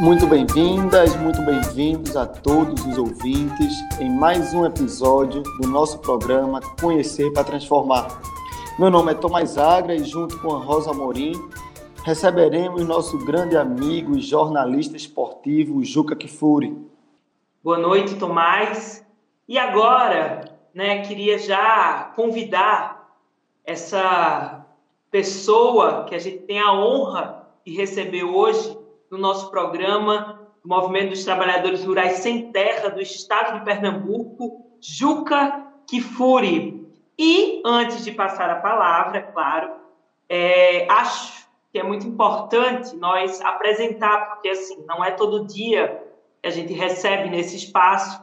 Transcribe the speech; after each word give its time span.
Muito 0.00 0.26
bem-vindas, 0.26 1.14
muito 1.16 1.42
bem-vindos 1.42 2.16
a 2.16 2.24
todos 2.24 2.86
os 2.86 2.96
ouvintes 2.96 3.74
em 4.00 4.08
mais 4.08 4.54
um 4.54 4.64
episódio 4.64 5.42
do 5.60 5.68
nosso 5.68 5.98
programa 5.98 6.58
Conhecer 6.80 7.30
para 7.34 7.44
Transformar. 7.44 8.08
Meu 8.78 8.90
nome 8.90 9.12
é 9.12 9.14
Tomás 9.14 9.58
Agra 9.58 9.94
e 9.94 10.02
junto 10.02 10.40
com 10.40 10.56
a 10.56 10.58
Rosa 10.58 10.94
Morim 10.94 11.32
receberemos 12.02 12.82
nosso 12.86 13.18
grande 13.26 13.58
amigo 13.58 14.16
e 14.16 14.22
jornalista 14.22 14.96
esportivo 14.96 15.84
Juca 15.84 16.16
Kifuri. 16.16 16.74
Boa 17.62 17.76
noite, 17.76 18.14
Tomás. 18.14 19.06
E 19.46 19.58
agora, 19.58 20.56
né, 20.72 21.02
queria 21.02 21.38
já 21.38 22.10
convidar 22.16 23.06
essa 23.62 24.64
pessoa 25.10 26.04
que 26.04 26.14
a 26.14 26.18
gente 26.18 26.38
tem 26.38 26.58
a 26.58 26.72
honra 26.72 27.46
de 27.66 27.76
receber 27.76 28.24
hoje 28.24 28.79
no 29.10 29.18
nosso 29.18 29.50
programa 29.50 30.40
do 30.62 30.68
Movimento 30.68 31.10
dos 31.10 31.24
Trabalhadores 31.24 31.84
Rurais 31.84 32.18
Sem 32.18 32.52
Terra 32.52 32.88
do 32.90 33.00
Estado 33.00 33.58
de 33.58 33.64
Pernambuco, 33.64 34.66
Juca 34.80 35.66
Kifuri. 35.86 36.88
E, 37.18 37.60
antes 37.66 38.04
de 38.04 38.12
passar 38.12 38.48
a 38.48 38.60
palavra, 38.60 39.18
é 39.18 39.22
claro, 39.22 39.72
é, 40.28 40.86
acho 40.90 41.46
que 41.72 41.78
é 41.78 41.82
muito 41.82 42.06
importante 42.06 42.96
nós 42.96 43.40
apresentar, 43.40 44.30
porque, 44.30 44.48
assim, 44.48 44.84
não 44.86 45.04
é 45.04 45.10
todo 45.10 45.46
dia 45.46 46.02
que 46.40 46.48
a 46.48 46.50
gente 46.50 46.72
recebe 46.72 47.28
nesse 47.28 47.56
espaço 47.56 48.22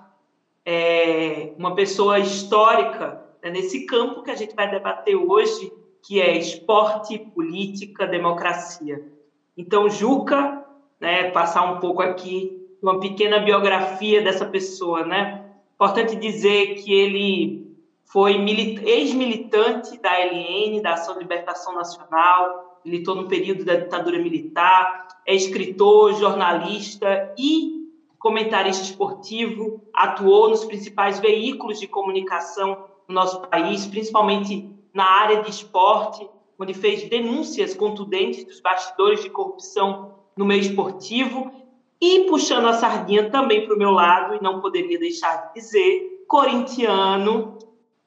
é, 0.65 1.53
uma 1.57 1.75
pessoa 1.75 2.19
histórica 2.19 3.23
né, 3.43 3.49
nesse 3.49 3.85
campo 3.85 4.23
que 4.23 4.31
a 4.31 4.35
gente 4.35 4.55
vai 4.55 4.69
debater 4.69 5.15
hoje, 5.15 5.71
que 6.01 6.21
é 6.21 6.37
esporte, 6.37 7.17
política, 7.19 8.07
democracia. 8.07 9.05
Então, 9.55 9.89
Juca 9.89 10.66
né, 10.99 11.31
passar 11.31 11.63
um 11.63 11.79
pouco 11.79 12.01
aqui 12.01 12.57
uma 12.81 12.99
pequena 12.99 13.39
biografia 13.39 14.21
dessa 14.21 14.45
pessoa, 14.45 15.05
né? 15.05 15.45
Importante 15.75 16.15
dizer 16.15 16.75
que 16.75 16.93
ele 16.93 17.75
foi 18.05 18.33
ex-militante 18.33 19.99
da 19.99 20.11
LN, 20.11 20.81
da 20.81 20.93
Ação 20.93 21.15
de 21.15 21.21
Libertação 21.21 21.75
Nacional, 21.75 22.79
militou 22.85 23.15
no 23.15 23.27
período 23.27 23.65
da 23.65 23.75
ditadura 23.75 24.17
militar, 24.17 25.07
é 25.25 25.35
escritor, 25.35 26.13
jornalista 26.13 27.33
e 27.37 27.77
comentarista 28.17 28.83
esportivo, 28.83 29.81
atuou 29.93 30.49
nos 30.49 30.65
principais 30.65 31.19
veículos 31.19 31.79
de 31.79 31.87
comunicação 31.87 32.85
no 33.07 33.13
nosso 33.13 33.41
país, 33.41 33.85
principalmente 33.85 34.69
na 34.93 35.05
área 35.05 35.41
de 35.43 35.49
esporte, 35.49 36.27
onde 36.59 36.73
fez 36.73 37.07
denúncias 37.07 37.75
contundentes 37.75 38.43
dos 38.45 38.59
bastidores 38.59 39.21
de 39.21 39.29
corrupção 39.29 40.16
no 40.37 40.45
meio 40.45 40.61
esportivo 40.61 41.51
e 41.99 42.25
puxando 42.29 42.67
a 42.67 42.73
sardinha 42.73 43.29
também 43.29 43.65
para 43.65 43.75
o 43.75 43.77
meu 43.77 43.91
lado, 43.91 44.35
e 44.35 44.43
não 44.43 44.61
poderia 44.61 44.99
deixar 44.99 45.47
de 45.47 45.55
dizer, 45.55 46.23
corintiano, 46.27 47.57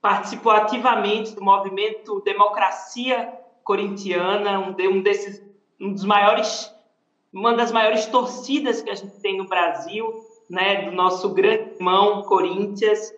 participou 0.01 0.53
ativamente 0.53 1.35
do 1.35 1.43
movimento 1.43 2.21
Democracia 2.21 3.33
Corintiana, 3.65 4.59
um, 4.61 4.73
de, 4.73 5.03
desses, 5.03 5.43
um 5.81 5.93
dos 5.93 6.05
maiores, 6.05 6.73
uma 7.33 7.55
das 7.55 7.73
maiores 7.73 8.07
torcidas 8.07 8.81
que 8.81 8.91
a 8.91 8.95
gente 8.95 9.21
tem 9.21 9.37
no 9.37 9.47
Brasil, 9.47 10.13
né, 10.49 10.89
do 10.89 10.93
nosso 10.93 11.29
grande 11.31 11.75
irmão 11.75 12.23
Corinthians, 12.23 13.13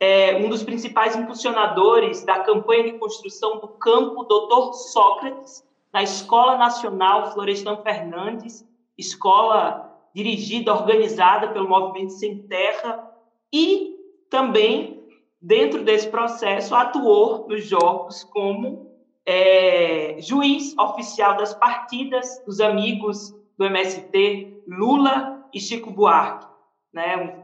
é 0.00 0.36
um 0.36 0.48
dos 0.48 0.62
principais 0.62 1.16
impulsionadores 1.16 2.24
da 2.24 2.40
campanha 2.40 2.84
de 2.84 2.98
construção 2.98 3.58
do 3.60 3.68
campo 3.68 4.24
Doutor 4.24 4.74
Sócrates, 4.74 5.63
na 5.94 6.02
Escola 6.02 6.56
Nacional 6.56 7.32
Florestan 7.32 7.76
Fernandes, 7.76 8.68
escola 8.98 9.96
dirigida, 10.12 10.74
organizada 10.74 11.48
pelo 11.48 11.68
Movimento 11.68 12.14
Sem 12.14 12.38
Terra, 12.48 13.12
e 13.52 13.94
também, 14.28 15.06
dentro 15.40 15.84
desse 15.84 16.08
processo, 16.08 16.74
atuou 16.74 17.46
nos 17.48 17.64
Jogos 17.64 18.24
como 18.24 18.90
é, 19.24 20.16
juiz 20.18 20.76
oficial 20.76 21.36
das 21.36 21.54
partidas 21.54 22.42
dos 22.44 22.60
amigos 22.60 23.32
do 23.56 23.64
MST, 23.64 24.64
Lula 24.66 25.48
e 25.54 25.60
Chico 25.60 25.92
Buarque. 25.92 26.44
Né? 26.92 27.40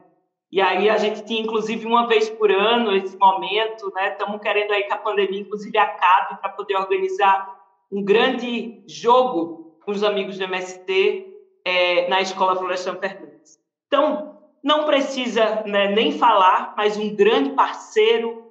E 0.51 0.61
aí 0.61 0.91
a 0.91 0.97
gente 0.97 1.25
tinha, 1.25 1.41
inclusive, 1.41 1.87
uma 1.87 2.09
vez 2.09 2.29
por 2.29 2.51
ano 2.51 2.97
esse 2.97 3.17
momento, 3.17 3.93
né? 3.95 4.09
Estamos 4.09 4.41
querendo 4.41 4.73
aí 4.73 4.83
que 4.83 4.93
a 4.93 4.99
pandemia, 4.99 5.41
inclusive, 5.41 5.79
acabe 5.79 6.41
para 6.41 6.51
poder 6.51 6.75
organizar 6.75 7.60
um 7.91 8.05
grande 8.05 8.83
jogo 8.87 9.79
com 9.85 9.91
os 9.91 10.03
amigos 10.03 10.39
do 10.39 10.45
MST 10.45 11.27
é, 11.65 12.09
na 12.09 12.21
Escola 12.21 12.57
Florestan 12.57 12.97
Fernandes. 12.97 13.59
Então, 13.87 14.39
não 14.63 14.85
precisa 14.85 15.63
né, 15.67 15.89
nem 15.89 16.13
falar, 16.19 16.75
mas 16.77 16.97
um 16.97 17.15
grande 17.15 17.51
parceiro 17.51 18.51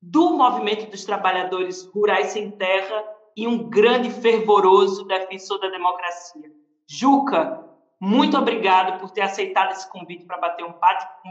do 0.00 0.30
movimento 0.30 0.90
dos 0.90 1.04
trabalhadores 1.04 1.84
rurais 1.86 2.28
sem 2.28 2.50
terra 2.50 3.04
e 3.36 3.46
um 3.46 3.68
grande 3.68 4.10
fervoroso 4.10 5.04
defensor 5.04 5.60
da 5.60 5.68
democracia. 5.68 6.50
Juca, 6.86 7.64
muito 8.00 8.36
obrigado 8.36 8.98
por 8.98 9.10
ter 9.10 9.22
aceitado 9.22 9.72
esse 9.72 9.88
convite 9.88 10.24
para 10.24 10.38
bater 10.38 10.64
um 10.64 10.74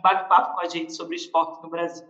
bate-papo 0.02 0.56
com 0.56 0.62
a 0.62 0.70
gente 0.70 0.94
sobre 0.94 1.16
esporte 1.16 1.62
no 1.62 1.70
Brasil. 1.70 2.08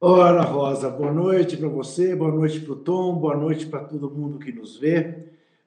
Ora, 0.00 0.42
Rosa, 0.42 0.88
boa 0.88 1.12
noite 1.12 1.56
para 1.56 1.66
você, 1.66 2.14
boa 2.14 2.30
noite 2.30 2.60
para 2.60 2.72
o 2.72 2.76
Tom, 2.76 3.16
boa 3.16 3.36
noite 3.36 3.66
para 3.66 3.80
todo 3.80 4.08
mundo 4.08 4.38
que 4.38 4.52
nos 4.52 4.78
vê. 4.78 5.24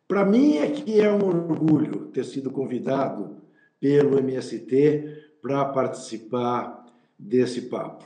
Para 0.08 0.24
mim 0.24 0.56
é 0.56 0.70
que 0.70 1.02
é 1.02 1.12
um 1.12 1.26
orgulho 1.26 2.06
ter 2.14 2.24
sido 2.24 2.50
convidado 2.50 3.36
pelo 3.78 4.18
MST 4.18 5.34
para 5.42 5.66
participar 5.66 6.86
desse 7.20 7.64
papo. 7.64 8.06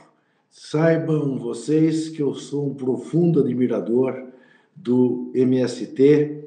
Saibam 0.50 1.38
vocês 1.38 2.08
que 2.08 2.22
eu 2.22 2.34
sou 2.34 2.70
um 2.70 2.74
profundo 2.74 3.38
admirador 3.38 4.26
do 4.74 5.30
MST, 5.32 6.42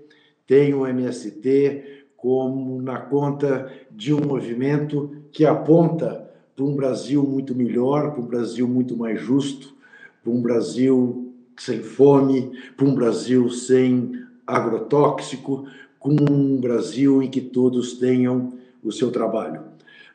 tenho 0.46 0.82
o 0.82 0.88
MST 0.88 2.06
como 2.18 2.82
na 2.82 3.00
conta 3.00 3.72
de 3.90 4.14
um 4.14 4.20
movimento 4.20 5.24
que 5.32 5.46
aponta 5.46 6.29
para 6.60 6.66
um 6.66 6.76
Brasil 6.76 7.24
muito 7.24 7.56
melhor, 7.56 8.12
para 8.12 8.20
um 8.20 8.26
Brasil 8.26 8.68
muito 8.68 8.98
mais 8.98 9.22
justo, 9.22 9.74
para 10.22 10.30
um 10.30 10.42
Brasil 10.42 11.34
sem 11.58 11.82
fome, 11.82 12.52
para 12.76 12.86
um 12.86 12.94
Brasil 12.94 13.50
sem 13.50 14.26
agrotóxico, 14.46 15.66
com 15.98 16.18
um 16.30 16.60
Brasil 16.60 17.24
em 17.24 17.30
que 17.30 17.40
todos 17.40 17.94
tenham 17.94 18.56
o 18.84 18.92
seu 18.92 19.10
trabalho. 19.10 19.62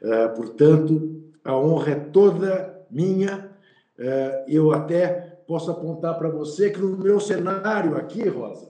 Uh, 0.02 0.36
portanto, 0.36 1.22
a 1.42 1.56
honra 1.56 1.92
é 1.92 1.94
toda 1.94 2.78
minha. 2.90 3.50
Uh, 3.98 4.44
eu 4.46 4.70
até 4.70 5.38
posso 5.46 5.70
apontar 5.70 6.18
para 6.18 6.28
você 6.28 6.68
que 6.68 6.78
no 6.78 6.94
meu 6.94 7.20
cenário 7.20 7.96
aqui, 7.96 8.28
Rosa, 8.28 8.68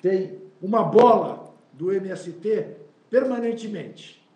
tem 0.00 0.38
uma 0.62 0.82
bola 0.82 1.52
do 1.70 1.92
MST 1.92 2.66
permanentemente. 3.10 4.26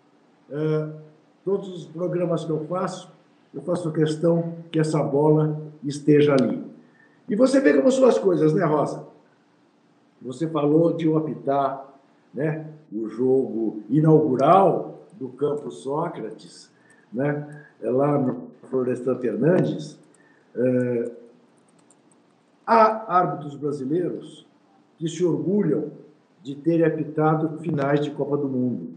Uh, 0.51 1.09
Todos 1.49 1.71
os 1.71 1.87
programas 1.87 2.45
que 2.45 2.51
eu 2.51 2.67
faço, 2.67 3.11
eu 3.55 3.63
faço 3.63 3.91
questão 3.91 4.57
que 4.71 4.79
essa 4.79 5.03
bola 5.03 5.59
esteja 5.83 6.35
ali. 6.35 6.63
E 7.27 7.35
você 7.35 7.59
vê 7.59 7.73
como 7.73 7.91
são 7.91 8.07
as 8.07 8.19
coisas, 8.19 8.53
né, 8.53 8.67
Rosa? 8.67 9.07
Você 10.21 10.47
falou 10.47 10.93
de 10.93 11.07
eu 11.07 11.17
apitar 11.17 11.89
né, 12.35 12.67
o 12.93 13.09
jogo 13.09 13.83
inaugural 13.89 15.07
do 15.19 15.31
Campo 15.31 15.71
Sócrates, 15.71 16.71
né, 17.11 17.65
lá 17.81 18.19
no 18.19 18.49
Florestan 18.69 19.15
Fernandes. 19.15 19.99
É, 20.55 21.13
há 22.67 23.17
árbitros 23.21 23.57
brasileiros 23.57 24.47
que 24.99 25.09
se 25.09 25.25
orgulham 25.25 25.93
de 26.43 26.55
terem 26.55 26.85
apitado 26.85 27.59
finais 27.61 28.05
de 28.05 28.11
Copa 28.11 28.37
do 28.37 28.51
Mundo, 28.51 28.91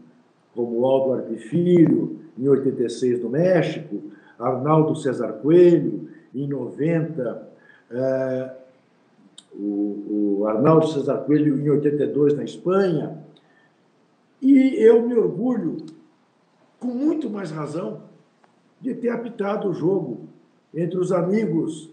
como 0.53 0.85
Aldo 0.85 1.13
Arpifilho, 1.13 2.19
em 2.37 2.47
86 2.47 3.21
no 3.21 3.29
México, 3.29 4.01
Arnaldo 4.39 4.95
César 4.95 5.33
Coelho, 5.33 6.09
em 6.33 6.47
90, 6.47 7.49
é, 7.91 8.51
o, 9.53 10.39
o 10.39 10.47
Arnaldo 10.47 10.87
César 10.87 11.17
Coelho, 11.19 11.59
em 11.59 11.69
82 11.69 12.33
na 12.35 12.43
Espanha. 12.43 13.17
E 14.41 14.75
eu 14.81 15.07
me 15.07 15.13
orgulho, 15.13 15.77
com 16.79 16.87
muito 16.87 17.29
mais 17.29 17.51
razão, 17.51 18.01
de 18.79 18.95
ter 18.95 19.09
apitado 19.09 19.69
o 19.69 19.73
jogo 19.73 20.21
entre 20.73 20.97
os 20.97 21.11
amigos 21.11 21.91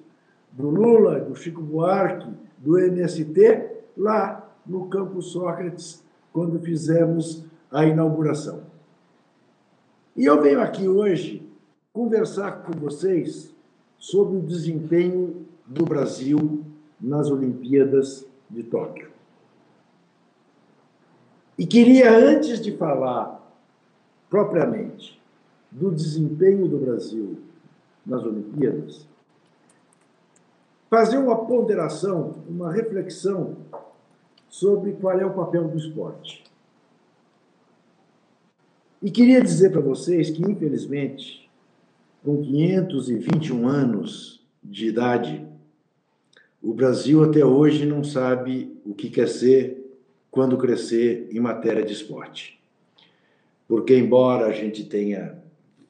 do 0.53 0.71
Lula, 0.71 1.21
do 1.21 1.35
Chico 1.35 1.61
Buarque, 1.61 2.29
do 2.57 2.79
MST, 2.79 3.67
lá 3.97 4.51
no 4.67 4.87
Campo 4.87 5.21
Sócrates, 5.21 6.03
quando 6.33 6.59
fizemos 6.59 7.45
a 7.71 7.85
inauguração. 7.85 8.68
E 10.19 10.25
eu 10.25 10.43
venho 10.43 10.61
aqui 10.61 10.89
hoje 10.89 11.49
conversar 11.93 12.65
com 12.65 12.73
vocês 12.73 13.55
sobre 13.97 14.37
o 14.37 14.43
desempenho 14.43 15.47
do 15.65 15.85
Brasil 15.85 16.65
nas 17.01 17.31
Olimpíadas 17.31 18.27
de 18.51 18.65
Tóquio. 18.65 19.13
E 21.57 21.65
queria, 21.65 22.11
antes 22.11 22.61
de 22.61 22.77
falar 22.77 23.49
propriamente 24.29 25.23
do 25.71 25.93
desempenho 25.93 26.67
do 26.67 26.79
Brasil 26.79 27.39
nas 28.05 28.25
Olimpíadas, 28.25 29.07
fazer 30.91 31.19
uma 31.19 31.45
ponderação, 31.45 32.35
uma 32.49 32.73
reflexão 32.73 33.57
sobre 34.49 34.95
qual 34.95 35.17
é 35.17 35.25
o 35.25 35.33
papel 35.33 35.69
do 35.69 35.79
esporte. 35.79 36.48
E 39.01 39.11
queria 39.13 39.41
dizer 39.41 39.71
para 39.71 39.81
vocês 39.81 40.29
que, 40.29 40.43
infelizmente, 40.43 41.49
com 42.25 42.43
521 42.43 43.69
anos 43.69 44.45
de 44.63 44.89
idade, 44.89 45.47
o 46.61 46.75
Brasil 46.75 47.23
até 47.23 47.45
hoje 47.45 47.87
não 47.87 48.03
sabe 48.03 48.77
o 48.85 48.93
que 48.93 49.09
quer 49.09 49.29
ser 49.29 49.97
quando 50.33 50.59
crescer 50.59 51.29
em 51.31 51.39
matéria 51.39 51.85
de 51.85 51.93
esporte. 51.93 52.61
Porque, 53.69 53.97
embora 53.97 54.47
a 54.47 54.53
gente 54.53 54.85
tenha 54.85 55.39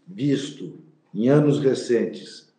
visto 0.07 0.79
em 1.15 1.29
anos 1.29 1.61
recentes 1.61 2.53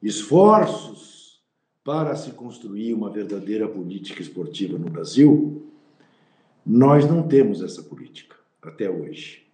esforços 0.00 1.40
para 1.82 2.14
se 2.14 2.30
construir 2.30 2.94
uma 2.94 3.10
verdadeira 3.10 3.66
política 3.66 4.22
esportiva 4.22 4.78
no 4.78 4.88
Brasil, 4.88 5.66
nós 6.64 7.08
não 7.08 7.26
temos 7.26 7.60
essa 7.60 7.82
política 7.82 8.36
até 8.62 8.88
hoje. 8.88 9.45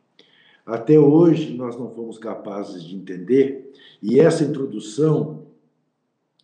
Até 0.65 0.99
hoje 0.99 1.55
nós 1.55 1.77
não 1.77 1.91
fomos 1.91 2.19
capazes 2.19 2.85
de 2.85 2.95
entender, 2.95 3.73
e 4.01 4.21
essa 4.21 4.45
introdução 4.45 5.47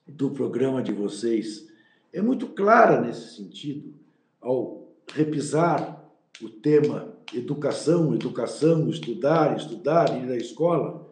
do 0.06 0.30
programa 0.30 0.82
de 0.82 0.92
vocês 0.92 1.68
é 2.12 2.20
muito 2.20 2.48
clara 2.48 3.00
nesse 3.00 3.36
sentido, 3.36 3.94
ao 4.40 4.88
repisar 5.12 6.04
o 6.42 6.48
tema 6.48 7.16
educação, 7.34 8.14
educação, 8.14 8.88
estudar, 8.88 9.56
estudar, 9.56 10.22
ir 10.22 10.30
à 10.30 10.36
escola, 10.36 11.06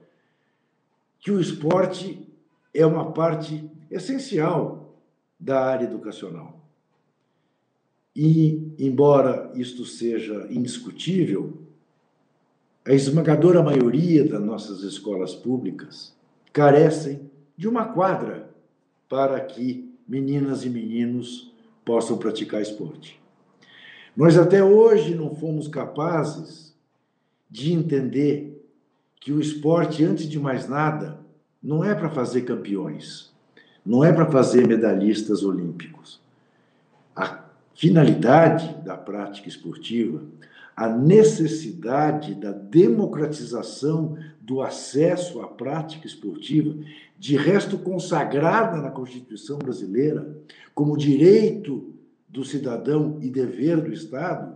que 1.20 1.30
o 1.30 1.40
esporte 1.40 2.26
é 2.72 2.86
uma 2.86 3.12
parte 3.12 3.68
essencial 3.90 4.94
da 5.38 5.64
área 5.64 5.84
educacional. 5.84 6.60
E, 8.14 8.72
embora 8.78 9.52
isto 9.54 9.84
seja 9.84 10.46
indiscutível, 10.50 11.65
a 12.86 12.94
esmagadora 12.94 13.62
maioria 13.62 14.24
das 14.24 14.40
nossas 14.40 14.82
escolas 14.82 15.34
públicas 15.34 16.14
carecem 16.52 17.28
de 17.56 17.66
uma 17.66 17.86
quadra 17.86 18.48
para 19.08 19.40
que 19.40 19.92
meninas 20.08 20.64
e 20.64 20.70
meninos 20.70 21.52
possam 21.84 22.16
praticar 22.16 22.62
esporte. 22.62 23.20
Nós 24.16 24.38
até 24.38 24.62
hoje 24.62 25.16
não 25.16 25.34
fomos 25.34 25.66
capazes 25.66 26.74
de 27.50 27.72
entender 27.72 28.64
que 29.20 29.32
o 29.32 29.40
esporte, 29.40 30.04
antes 30.04 30.28
de 30.28 30.38
mais 30.38 30.68
nada, 30.68 31.18
não 31.60 31.84
é 31.84 31.92
para 31.92 32.08
fazer 32.08 32.42
campeões, 32.42 33.32
não 33.84 34.04
é 34.04 34.12
para 34.12 34.30
fazer 34.30 34.66
medalhistas 34.66 35.42
olímpicos. 35.42 36.20
A 37.16 37.44
finalidade 37.74 38.74
da 38.84 38.96
prática 38.96 39.48
esportiva 39.48 40.22
a 40.76 40.88
necessidade 40.88 42.34
da 42.34 42.52
democratização 42.52 44.18
do 44.40 44.60
acesso 44.60 45.40
à 45.40 45.48
prática 45.48 46.06
esportiva, 46.06 46.76
de 47.18 47.34
resto 47.34 47.78
consagrada 47.78 48.76
na 48.76 48.90
Constituição 48.90 49.58
brasileira 49.58 50.38
como 50.74 50.96
direito 50.96 51.94
do 52.28 52.44
cidadão 52.44 53.16
e 53.22 53.30
dever 53.30 53.80
do 53.80 53.90
Estado, 53.90 54.54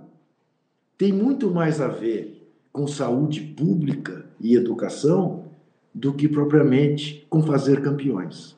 tem 0.98 1.10
muito 1.10 1.50
mais 1.50 1.80
a 1.80 1.88
ver 1.88 2.46
com 2.70 2.86
saúde 2.86 3.40
pública 3.40 4.26
e 4.38 4.54
educação 4.54 5.46
do 5.94 6.12
que 6.12 6.28
propriamente 6.28 7.26
com 7.30 7.42
fazer 7.42 7.80
campeões. 7.80 8.56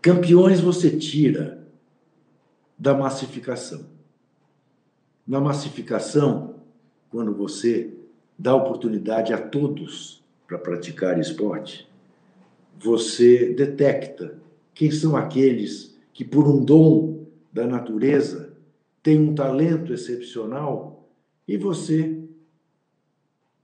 Campeões 0.00 0.60
você 0.60 0.90
tira 0.90 1.68
da 2.78 2.94
massificação. 2.94 3.93
Na 5.26 5.40
massificação, 5.40 6.56
quando 7.10 7.34
você 7.34 7.94
dá 8.38 8.54
oportunidade 8.54 9.32
a 9.32 9.38
todos 9.38 10.22
para 10.46 10.58
praticar 10.58 11.18
esporte, 11.18 11.88
você 12.78 13.54
detecta 13.54 14.38
quem 14.74 14.90
são 14.90 15.16
aqueles 15.16 15.96
que, 16.12 16.24
por 16.24 16.46
um 16.46 16.62
dom 16.62 17.24
da 17.50 17.66
natureza, 17.66 18.54
têm 19.02 19.18
um 19.18 19.34
talento 19.34 19.94
excepcional 19.94 21.08
e 21.48 21.56
você 21.56 22.22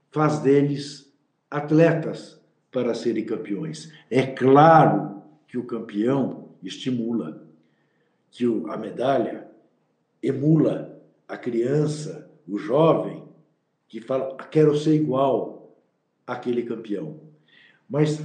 faz 0.09 0.39
deles 0.39 1.11
atletas 1.49 2.39
para 2.71 2.95
serem 2.95 3.25
campeões. 3.25 3.91
É 4.09 4.25
claro 4.25 5.21
que 5.47 5.57
o 5.57 5.65
campeão 5.65 6.49
estimula, 6.63 7.45
que 8.31 8.45
a 8.69 8.77
medalha 8.77 9.47
emula 10.23 10.90
a 11.31 11.37
criança, 11.37 12.29
o 12.45 12.57
jovem, 12.57 13.23
que 13.87 14.01
fala, 14.01 14.35
quero 14.51 14.77
ser 14.77 14.95
igual 14.95 15.73
àquele 16.27 16.63
campeão. 16.63 17.21
Mas 17.89 18.21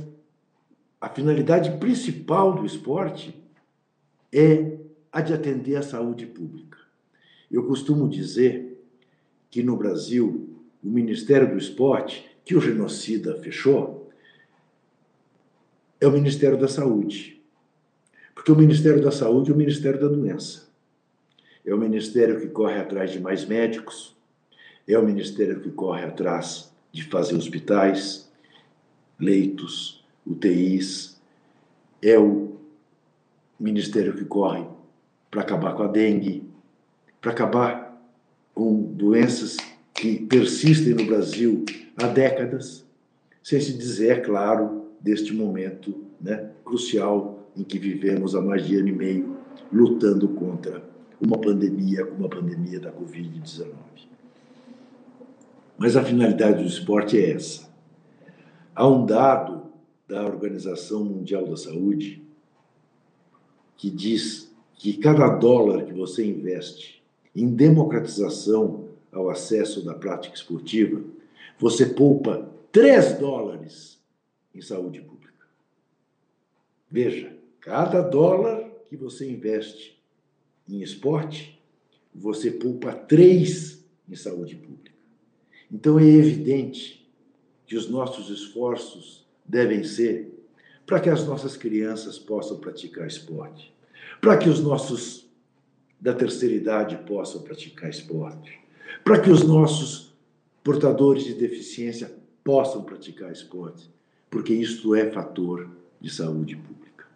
a 1.00 1.08
finalidade 1.08 1.78
principal 1.78 2.56
do 2.56 2.66
esporte 2.66 3.32
é 4.32 4.76
a 5.12 5.20
de 5.20 5.32
atender 5.32 5.76
à 5.76 5.82
saúde 5.82 6.26
pública. 6.26 6.78
Eu 7.48 7.64
costumo 7.68 8.08
dizer 8.08 8.84
que 9.52 9.62
no 9.62 9.76
Brasil, 9.76 10.58
o 10.82 10.88
Ministério 10.88 11.48
do 11.48 11.58
Esporte, 11.58 12.28
que 12.44 12.56
o 12.56 12.60
genocida 12.60 13.36
fechou, 13.36 14.10
é 16.00 16.08
o 16.08 16.12
Ministério 16.12 16.58
da 16.58 16.66
Saúde. 16.66 17.40
Porque 18.34 18.50
o 18.50 18.56
Ministério 18.56 19.00
da 19.00 19.12
Saúde 19.12 19.52
é 19.52 19.54
o 19.54 19.56
Ministério 19.56 20.00
da 20.00 20.08
Doença. 20.08 20.65
É 21.66 21.74
o 21.74 21.78
ministério 21.78 22.40
que 22.40 22.46
corre 22.46 22.78
atrás 22.78 23.10
de 23.10 23.18
mais 23.18 23.44
médicos, 23.44 24.16
é 24.86 24.96
o 24.96 25.04
ministério 25.04 25.60
que 25.60 25.70
corre 25.70 26.04
atrás 26.04 26.72
de 26.92 27.02
fazer 27.02 27.34
hospitais, 27.34 28.30
leitos, 29.18 30.04
UTIs, 30.24 31.20
é 32.00 32.16
o 32.16 32.56
ministério 33.58 34.14
que 34.14 34.24
corre 34.24 34.64
para 35.28 35.40
acabar 35.40 35.74
com 35.74 35.82
a 35.82 35.88
dengue, 35.88 36.48
para 37.20 37.32
acabar 37.32 38.00
com 38.54 38.80
doenças 38.82 39.56
que 39.92 40.20
persistem 40.20 40.94
no 40.94 41.04
Brasil 41.04 41.64
há 41.96 42.06
décadas, 42.06 42.86
sem 43.42 43.60
se 43.60 43.76
dizer, 43.76 44.18
é 44.18 44.20
claro, 44.20 44.86
deste 45.00 45.34
momento 45.34 46.04
né, 46.20 46.48
crucial 46.64 47.44
em 47.56 47.64
que 47.64 47.76
vivemos 47.76 48.36
há 48.36 48.40
mais 48.40 48.64
de 48.64 48.76
ano 48.76 48.88
e 48.88 48.92
meio 48.92 49.36
lutando 49.72 50.28
contra 50.28 50.95
uma 51.20 51.38
pandemia 51.38 52.04
como 52.06 52.26
a 52.26 52.28
pandemia 52.28 52.80
da 52.80 52.92
Covid-19. 52.92 53.66
Mas 55.78 55.96
a 55.96 56.04
finalidade 56.04 56.62
do 56.62 56.68
esporte 56.68 57.18
é 57.18 57.32
essa. 57.32 57.68
Há 58.74 58.86
um 58.86 59.04
dado 59.04 59.66
da 60.06 60.24
Organização 60.24 61.04
Mundial 61.04 61.46
da 61.46 61.56
Saúde 61.56 62.22
que 63.76 63.90
diz 63.90 64.52
que 64.74 64.96
cada 64.96 65.28
dólar 65.28 65.84
que 65.84 65.92
você 65.92 66.24
investe 66.24 67.02
em 67.34 67.48
democratização 67.48 68.88
ao 69.12 69.28
acesso 69.30 69.84
da 69.84 69.94
prática 69.94 70.34
esportiva, 70.34 71.02
você 71.58 71.86
poupa 71.86 72.50
3 72.72 73.18
dólares 73.18 73.98
em 74.54 74.60
saúde 74.60 75.00
pública. 75.00 75.46
Veja, 76.90 77.34
cada 77.60 78.00
dólar 78.02 78.70
que 78.86 78.96
você 78.96 79.30
investe 79.30 79.95
em 80.68 80.82
esporte, 80.82 81.60
você 82.14 82.50
poupa 82.50 82.92
três 82.92 83.84
em 84.08 84.14
saúde 84.14 84.56
pública. 84.56 84.92
Então 85.70 85.98
é 85.98 86.04
evidente 86.04 87.06
que 87.66 87.76
os 87.76 87.88
nossos 87.88 88.30
esforços 88.30 89.26
devem 89.44 89.84
ser 89.84 90.32
para 90.86 91.00
que 91.00 91.10
as 91.10 91.26
nossas 91.26 91.56
crianças 91.56 92.18
possam 92.18 92.58
praticar 92.58 93.06
esporte, 93.06 93.74
para 94.20 94.36
que 94.38 94.48
os 94.48 94.60
nossos 94.60 95.26
da 96.00 96.14
terceira 96.14 96.54
idade 96.54 96.96
possam 96.98 97.42
praticar 97.42 97.90
esporte, 97.90 98.60
para 99.02 99.20
que 99.20 99.30
os 99.30 99.42
nossos 99.42 100.14
portadores 100.62 101.24
de 101.24 101.34
deficiência 101.34 102.14
possam 102.44 102.84
praticar 102.84 103.32
esporte, 103.32 103.90
porque 104.30 104.54
isto 104.54 104.94
é 104.94 105.10
fator 105.10 105.68
de 106.00 106.10
saúde 106.10 106.54
pública. 106.56 107.06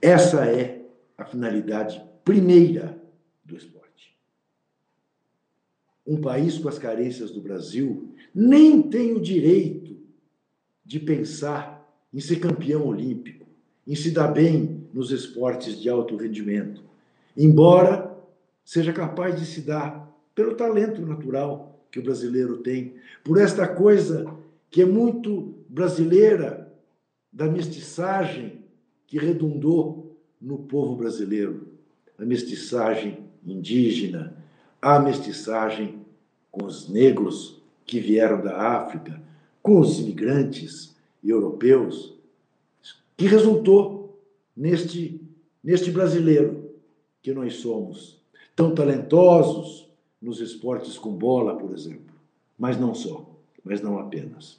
Essa 0.00 0.44
é 0.46 0.82
a 1.16 1.24
finalidade 1.24 2.00
primeira 2.28 3.02
do 3.42 3.56
esporte. 3.56 4.14
Um 6.06 6.20
país 6.20 6.58
com 6.58 6.68
as 6.68 6.78
carências 6.78 7.30
do 7.30 7.40
Brasil 7.40 8.12
nem 8.34 8.82
tem 8.82 9.14
o 9.14 9.20
direito 9.20 9.96
de 10.84 11.00
pensar 11.00 11.90
em 12.12 12.20
ser 12.20 12.36
campeão 12.36 12.86
olímpico, 12.86 13.46
em 13.86 13.94
se 13.94 14.10
dar 14.10 14.28
bem 14.28 14.86
nos 14.92 15.10
esportes 15.10 15.80
de 15.80 15.88
alto 15.88 16.16
rendimento, 16.16 16.82
embora 17.34 18.14
seja 18.62 18.92
capaz 18.92 19.40
de 19.40 19.46
se 19.46 19.62
dar 19.62 20.14
pelo 20.34 20.54
talento 20.54 21.00
natural 21.00 21.82
que 21.90 21.98
o 21.98 22.02
brasileiro 22.02 22.58
tem, 22.58 22.96
por 23.24 23.40
esta 23.40 23.66
coisa 23.66 24.36
que 24.70 24.82
é 24.82 24.84
muito 24.84 25.54
brasileira 25.66 26.70
da 27.32 27.46
mestiçagem 27.46 28.66
que 29.06 29.18
redundou 29.18 30.14
no 30.38 30.58
povo 30.58 30.94
brasileiro, 30.94 31.77
a 32.18 32.24
mestiçagem 32.24 33.18
indígena, 33.46 34.36
a 34.82 34.98
mestiçagem 34.98 36.00
com 36.50 36.64
os 36.64 36.88
negros 36.88 37.62
que 37.86 38.00
vieram 38.00 38.42
da 38.42 38.56
África, 38.56 39.22
com 39.62 39.80
os 39.80 39.98
imigrantes 39.98 40.96
europeus, 41.24 42.14
que 43.16 43.26
resultou 43.26 44.18
neste, 44.56 45.20
neste 45.62 45.90
brasileiro 45.90 46.70
que 47.22 47.32
nós 47.32 47.54
somos, 47.54 48.18
tão 48.54 48.74
talentosos 48.74 49.88
nos 50.20 50.40
esportes 50.40 50.98
com 50.98 51.12
bola, 51.12 51.56
por 51.56 51.72
exemplo, 51.72 52.14
mas 52.58 52.78
não 52.78 52.94
só, 52.94 53.28
mas 53.64 53.80
não 53.80 53.98
apenas. 53.98 54.58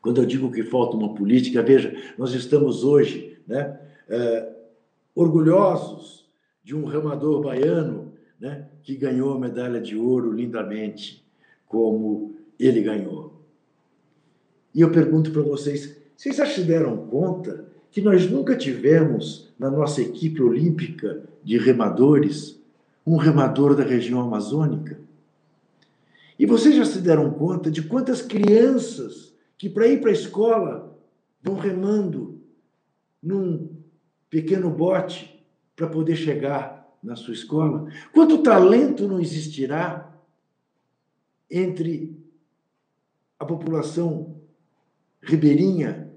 Quando 0.00 0.20
eu 0.20 0.26
digo 0.26 0.52
que 0.52 0.62
falta 0.62 0.96
uma 0.96 1.14
política, 1.14 1.62
veja, 1.62 2.14
nós 2.16 2.32
estamos 2.32 2.84
hoje 2.84 3.38
né, 3.46 3.80
é, 4.08 4.55
orgulhosos 5.16 6.28
de 6.62 6.76
um 6.76 6.84
remador 6.84 7.42
baiano 7.42 8.12
né, 8.38 8.68
que 8.82 8.94
ganhou 8.94 9.32
a 9.32 9.40
medalha 9.40 9.80
de 9.80 9.96
ouro 9.96 10.30
lindamente, 10.30 11.26
como 11.66 12.36
ele 12.60 12.82
ganhou. 12.82 13.40
E 14.74 14.82
eu 14.82 14.90
pergunto 14.92 15.30
para 15.30 15.40
vocês: 15.40 15.96
vocês 16.14 16.36
já 16.36 16.44
se 16.44 16.62
deram 16.62 17.06
conta 17.06 17.64
que 17.90 18.02
nós 18.02 18.30
nunca 18.30 18.54
tivemos 18.54 19.54
na 19.58 19.70
nossa 19.70 20.02
equipe 20.02 20.42
olímpica 20.42 21.22
de 21.42 21.56
remadores 21.56 22.60
um 23.06 23.16
remador 23.16 23.74
da 23.74 23.84
região 23.84 24.20
amazônica? 24.20 25.00
E 26.38 26.44
vocês 26.44 26.76
já 26.76 26.84
se 26.84 27.00
deram 27.00 27.30
conta 27.30 27.70
de 27.70 27.82
quantas 27.82 28.20
crianças 28.20 29.32
que, 29.56 29.70
para 29.70 29.86
ir 29.86 30.02
para 30.02 30.10
a 30.10 30.14
escola, 30.14 30.98
vão 31.42 31.54
remando 31.54 32.38
num 33.22 33.75
pequeno 34.30 34.70
bote 34.70 35.44
para 35.74 35.86
poder 35.86 36.16
chegar 36.16 36.86
na 37.02 37.16
sua 37.16 37.34
escola? 37.34 37.88
Quanto 38.12 38.42
talento 38.42 39.06
não 39.06 39.20
existirá 39.20 40.12
entre 41.50 42.16
a 43.38 43.44
população 43.44 44.36
ribeirinha 45.22 46.10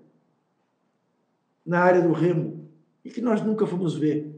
na 1.65 1.79
área 1.79 2.01
do 2.01 2.13
remo 2.13 2.67
e 3.03 3.09
que 3.09 3.21
nós 3.21 3.41
nunca 3.41 3.67
fomos 3.67 3.95
ver. 3.95 4.35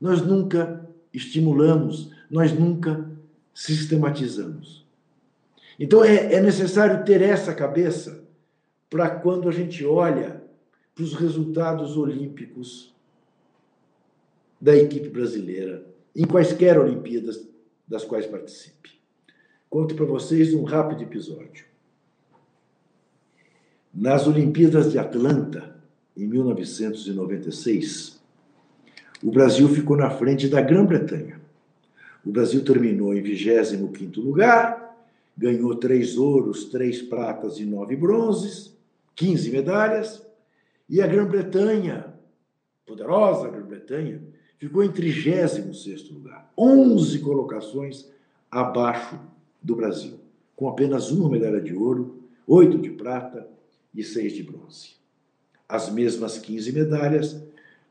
Nós 0.00 0.22
nunca 0.22 0.88
estimulamos, 1.12 2.10
nós 2.30 2.52
nunca 2.52 3.10
sistematizamos. 3.54 4.84
Então 5.78 6.04
é, 6.04 6.34
é 6.34 6.40
necessário 6.40 7.04
ter 7.04 7.20
essa 7.20 7.54
cabeça 7.54 8.24
para 8.88 9.10
quando 9.10 9.48
a 9.48 9.52
gente 9.52 9.84
olha 9.84 10.42
para 10.94 11.04
os 11.04 11.14
resultados 11.14 11.96
olímpicos 11.96 12.93
da 14.60 14.76
equipe 14.76 15.08
brasileira, 15.08 15.84
em 16.14 16.26
quaisquer 16.26 16.78
Olimpíadas 16.78 17.46
das 17.86 18.04
quais 18.04 18.26
participe. 18.26 18.90
Conto 19.68 19.94
para 19.94 20.04
vocês 20.04 20.54
um 20.54 20.64
rápido 20.64 21.02
episódio. 21.02 21.64
Nas 23.92 24.26
Olimpíadas 24.26 24.90
de 24.90 24.98
Atlanta, 24.98 25.76
em 26.16 26.26
1996, 26.26 28.20
o 29.22 29.30
Brasil 29.30 29.68
ficou 29.68 29.96
na 29.96 30.10
frente 30.10 30.48
da 30.48 30.60
Grã-Bretanha. 30.60 31.40
O 32.24 32.30
Brasil 32.30 32.64
terminou 32.64 33.14
em 33.14 33.22
25º 33.22 34.16
lugar, 34.18 34.96
ganhou 35.36 35.74
três 35.76 36.16
ouros, 36.16 36.66
três 36.66 37.02
pratas 37.02 37.58
e 37.58 37.64
nove 37.64 37.96
bronzes, 37.96 38.76
15 39.16 39.50
medalhas, 39.50 40.24
e 40.88 41.00
a 41.00 41.06
Grã-Bretanha, 41.06 42.14
poderosa 42.86 43.48
Grã-Bretanha, 43.48 44.22
ficou 44.58 44.82
em 44.82 44.90
36º 44.90 46.12
lugar, 46.12 46.52
11 46.56 47.18
colocações 47.20 48.08
abaixo 48.50 49.18
do 49.62 49.74
Brasil, 49.74 50.18
com 50.54 50.68
apenas 50.68 51.10
uma 51.10 51.28
medalha 51.28 51.60
de 51.60 51.74
ouro, 51.74 52.22
oito 52.46 52.78
de 52.78 52.90
prata 52.90 53.48
e 53.94 54.02
seis 54.02 54.32
de 54.32 54.42
bronze. 54.42 54.90
As 55.68 55.90
mesmas 55.90 56.38
15 56.38 56.72
medalhas, 56.72 57.42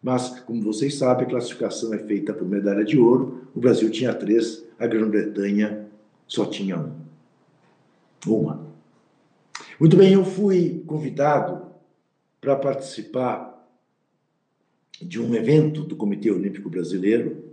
mas, 0.01 0.39
como 0.41 0.61
vocês 0.61 0.97
sabem, 0.97 1.25
a 1.25 1.29
classificação 1.29 1.93
é 1.93 1.97
feita 1.97 2.33
por 2.33 2.47
medalha 2.47 2.83
de 2.83 2.99
ouro. 2.99 3.47
O 3.55 3.59
Brasil 3.59 3.89
tinha 3.89 4.13
três, 4.13 4.63
a 4.77 4.85
Grã-Bretanha 4.85 5.87
só 6.27 6.45
tinha 6.45 6.77
um. 6.77 6.91
Uma. 8.27 8.65
Muito 9.79 9.95
bem, 9.97 10.13
eu 10.13 10.25
fui 10.25 10.83
convidado 10.85 11.63
para 12.39 12.55
participar 12.55 13.52
de 15.03 15.21
um 15.21 15.33
evento 15.35 15.83
do 15.83 15.95
Comitê 15.95 16.31
Olímpico 16.31 16.69
Brasileiro 16.69 17.43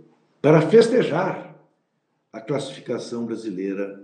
para 0.41 0.61
festejar 0.61 1.55
a 2.31 2.39
classificação 2.39 3.25
brasileira 3.25 4.01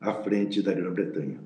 à 0.00 0.14
frente 0.14 0.60
da 0.62 0.72
Grã-Bretanha. 0.72 1.38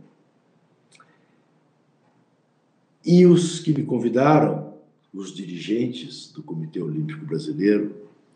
E 3.04 3.26
os 3.26 3.60
que 3.60 3.72
me 3.72 3.84
convidaram, 3.84 4.74
os 5.12 5.34
dirigentes 5.34 6.32
do 6.32 6.42
Comitê 6.42 6.80
Olímpico 6.80 7.26
Brasileiro, 7.26 7.94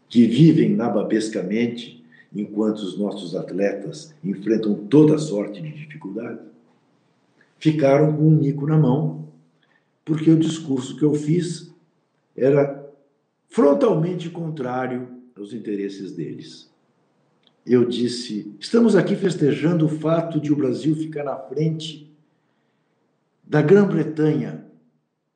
que 0.09 0.27
vivem 0.27 0.75
nababescamente 0.75 2.05
enquanto 2.35 2.79
os 2.79 2.99
nossos 2.99 3.35
atletas 3.35 4.15
enfrentam 4.23 4.75
toda 4.75 5.19
sorte 5.19 5.63
de 5.63 5.73
dificuldade, 5.73 6.41
ficaram 7.59 8.15
com 8.15 8.29
um 8.29 8.37
mico 8.37 8.67
na 8.67 8.77
mão, 8.77 9.27
porque 10.05 10.31
o 10.31 10.39
discurso 10.39 10.97
que 10.97 11.03
eu 11.03 11.15
fiz 11.15 11.73
era 12.37 12.78
frontalmente 13.59 14.31
contrário 14.31 15.09
aos 15.37 15.53
interesses 15.53 16.13
deles. 16.13 16.71
Eu 17.67 17.85
disse: 17.85 18.55
estamos 18.61 18.95
aqui 18.95 19.17
festejando 19.17 19.87
o 19.87 19.89
fato 19.89 20.41
de 20.41 20.53
o 20.53 20.57
Brasil 20.57 20.95
ficar 20.95 21.25
na 21.25 21.35
frente 21.37 22.09
da 23.43 23.61
Grã-Bretanha 23.61 24.65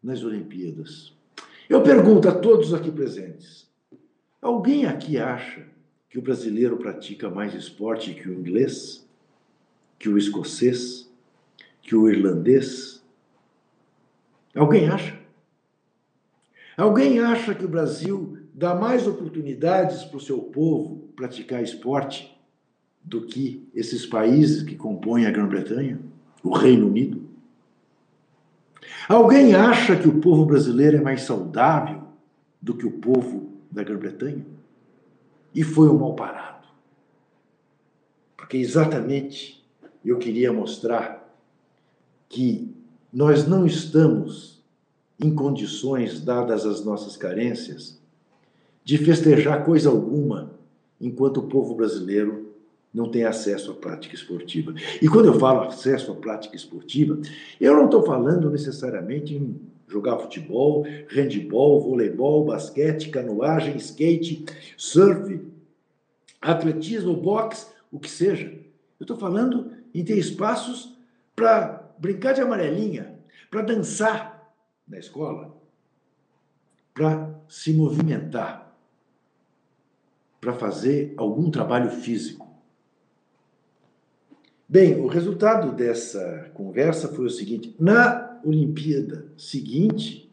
nas 0.01 0.23
Olimpíadas. 0.23 1.13
Eu 1.69 1.83
pergunto 1.83 2.29
a 2.29 2.33
todos 2.33 2.73
aqui 2.73 2.93
presentes: 2.93 3.69
alguém 4.41 4.87
aqui 4.87 5.19
acha 5.19 5.67
que 6.09 6.17
o 6.17 6.23
brasileiro 6.23 6.77
pratica 6.77 7.29
mais 7.29 7.53
esporte 7.55 8.15
que 8.15 8.29
o 8.29 8.35
inglês, 8.35 9.05
que 9.99 10.09
o 10.09 10.17
escocês, 10.17 11.11
que 11.83 11.97
o 11.97 12.09
irlandês? 12.09 13.03
Alguém 14.55 14.89
acha? 14.89 15.22
Alguém 16.83 17.21
acha 17.21 17.55
que 17.55 17.65
o 17.65 17.69
Brasil 17.69 18.39
dá 18.53 18.75
mais 18.75 19.07
oportunidades 19.07 20.03
para 20.03 20.17
o 20.17 20.21
seu 20.21 20.39
povo 20.39 21.13
praticar 21.15 21.63
esporte 21.63 22.37
do 23.01 23.25
que 23.25 23.69
esses 23.73 24.05
países 24.05 24.65
que 24.65 24.75
compõem 24.75 25.25
a 25.25 25.31
Grã-Bretanha, 25.31 26.01
o 26.43 26.51
Reino 26.51 26.89
Unido? 26.89 27.23
Alguém 29.09 29.55
acha 29.55 29.95
que 29.95 30.09
o 30.09 30.21
povo 30.21 30.45
brasileiro 30.45 30.97
é 30.97 31.01
mais 31.01 31.23
saudável 31.23 32.03
do 32.61 32.75
que 32.75 32.85
o 32.85 32.99
povo 32.99 33.53
da 33.71 33.85
Grã-Bretanha? 33.85 34.45
E 35.55 35.63
foi 35.63 35.89
um 35.89 36.01
mal 36.01 36.17
parado. 36.17 36.67
Porque 38.37 38.57
exatamente 38.57 39.65
eu 40.05 40.19
queria 40.19 40.53
mostrar 40.53 41.33
que 42.29 42.75
nós 43.13 43.47
não 43.47 43.65
estamos 43.65 44.62
em 45.23 45.35
condições, 45.35 46.21
dadas 46.21 46.67
as 46.67 46.85
nossas 46.85 47.17
carências, 47.17 48.01
de 48.85 48.99
festejar 48.99 49.65
coisa 49.65 49.89
alguma 49.89 50.51
enquanto 51.01 51.39
o 51.39 51.47
povo 51.49 51.75
brasileiro 51.75 52.53
não 52.93 53.09
tem 53.09 53.25
acesso 53.25 53.71
à 53.71 53.75
prática 53.75 54.15
esportiva. 54.15 54.75
E 55.01 55.09
quando 55.09 55.27
eu 55.27 55.39
falo 55.39 55.63
acesso 55.63 56.13
à 56.13 56.15
prática 56.15 56.57
esportiva, 56.57 57.19
eu 57.61 57.75
não 57.75 57.87
estou 57.87 58.05
falando 58.05 58.51
necessariamente 58.51 59.35
em 59.35 59.61
jogar 59.89 60.19
futebol, 60.19 60.85
handebol, 61.15 61.81
voleibol, 61.81 62.45
basquete, 62.45 63.11
canoagem, 63.11 63.77
skate, 63.77 64.45
surf, 64.77 65.41
atletismo, 66.41 67.15
boxe, 67.15 67.67
o 67.91 67.99
que 67.99 68.11
seja. 68.11 68.53
Eu 68.99 69.05
estou 69.05 69.17
falando 69.17 69.71
em 69.95 70.05
ter 70.05 70.19
espaços 70.19 70.97
para 71.35 71.93
brincar 71.99 72.33
de 72.33 72.41
amarelinha, 72.41 73.15
para 73.51 73.63
dançar 73.63 74.32
na 74.87 74.99
escola, 74.99 75.57
para 76.95 77.41
se 77.49 77.73
movimentar, 77.73 78.77
para 80.41 80.53
fazer 80.53 81.15
algum 81.17 81.51
trabalho 81.51 81.91
físico. 81.91 82.51
Bem, 84.69 84.99
o 85.01 85.07
resultado 85.07 85.73
dessa 85.75 86.51
conversa 86.55 87.09
foi 87.09 87.27
o 87.27 87.31
seguinte: 87.31 87.75
na 87.79 88.41
Olimpíada 88.45 89.27
seguinte, 89.37 90.31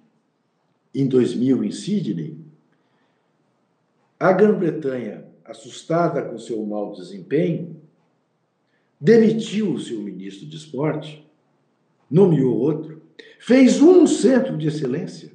em 0.94 1.08
2000, 1.08 1.64
em 1.64 1.72
Sydney, 1.72 2.38
a 4.20 4.34
Grã-Bretanha, 4.34 5.26
assustada 5.46 6.22
com 6.24 6.38
seu 6.38 6.64
mau 6.66 6.94
desempenho, 6.94 7.82
demitiu 9.00 9.74
o 9.74 9.80
seu 9.80 10.00
ministro 10.02 10.46
de 10.46 10.58
esporte, 10.58 11.26
nomeou 12.10 12.58
outro, 12.58 12.99
fez 13.40 13.82
um 13.82 14.06
centro 14.06 14.58
de 14.58 14.68
excelência 14.68 15.32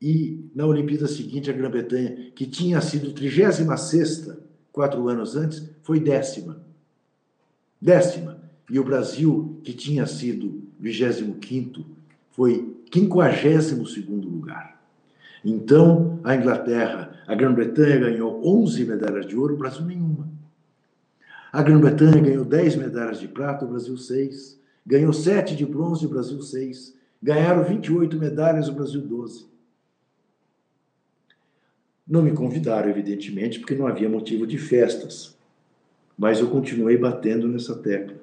e 0.00 0.50
na 0.54 0.66
Olimpíada 0.66 1.06
seguinte 1.06 1.50
a 1.50 1.52
Grã-Bretanha, 1.52 2.30
que 2.34 2.46
tinha 2.46 2.80
sido 2.80 3.12
36 3.12 4.30
quatro 4.72 5.08
anos 5.08 5.36
antes, 5.36 5.68
foi 5.82 6.00
décima. 6.00 6.64
Décima. 7.80 8.40
E 8.70 8.78
o 8.78 8.84
Brasil, 8.84 9.60
que 9.62 9.72
tinha 9.72 10.06
sido 10.06 10.62
25 10.78 11.84
foi 12.30 12.76
52 12.92 13.92
segundo 13.92 14.28
lugar. 14.28 14.80
Então, 15.44 16.20
a 16.22 16.34
Inglaterra, 16.34 17.22
a 17.26 17.34
Grã-Bretanha 17.34 17.98
ganhou 17.98 18.40
11 18.44 18.84
medalhas 18.84 19.26
de 19.26 19.36
ouro, 19.36 19.54
o 19.54 19.58
Brasil 19.58 19.84
nenhuma. 19.84 20.28
A 21.52 21.62
Grã-Bretanha 21.62 22.20
ganhou 22.20 22.44
10 22.44 22.76
medalhas 22.76 23.18
de 23.18 23.26
prata, 23.26 23.64
o 23.64 23.68
Brasil 23.68 23.96
6. 23.96 24.59
Ganhou 24.86 25.12
7 25.12 25.54
de 25.56 25.66
bronze, 25.66 26.06
o 26.06 26.08
Brasil 26.08 26.40
6. 26.40 26.94
Ganharam 27.22 27.62
28 27.64 28.16
medalhas, 28.16 28.68
o 28.68 28.72
Brasil 28.72 29.00
12. 29.00 29.46
Não 32.06 32.22
me 32.22 32.32
convidaram, 32.32 32.88
evidentemente, 32.88 33.60
porque 33.60 33.74
não 33.74 33.86
havia 33.86 34.08
motivo 34.08 34.46
de 34.46 34.58
festas. 34.58 35.36
Mas 36.18 36.40
eu 36.40 36.50
continuei 36.50 36.96
batendo 36.96 37.46
nessa 37.46 37.76
tecla. 37.76 38.16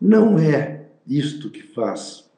Não 0.00 0.38
é 0.38 0.86
isto 1.06 1.50
que 1.50 1.62
faz 1.62 2.28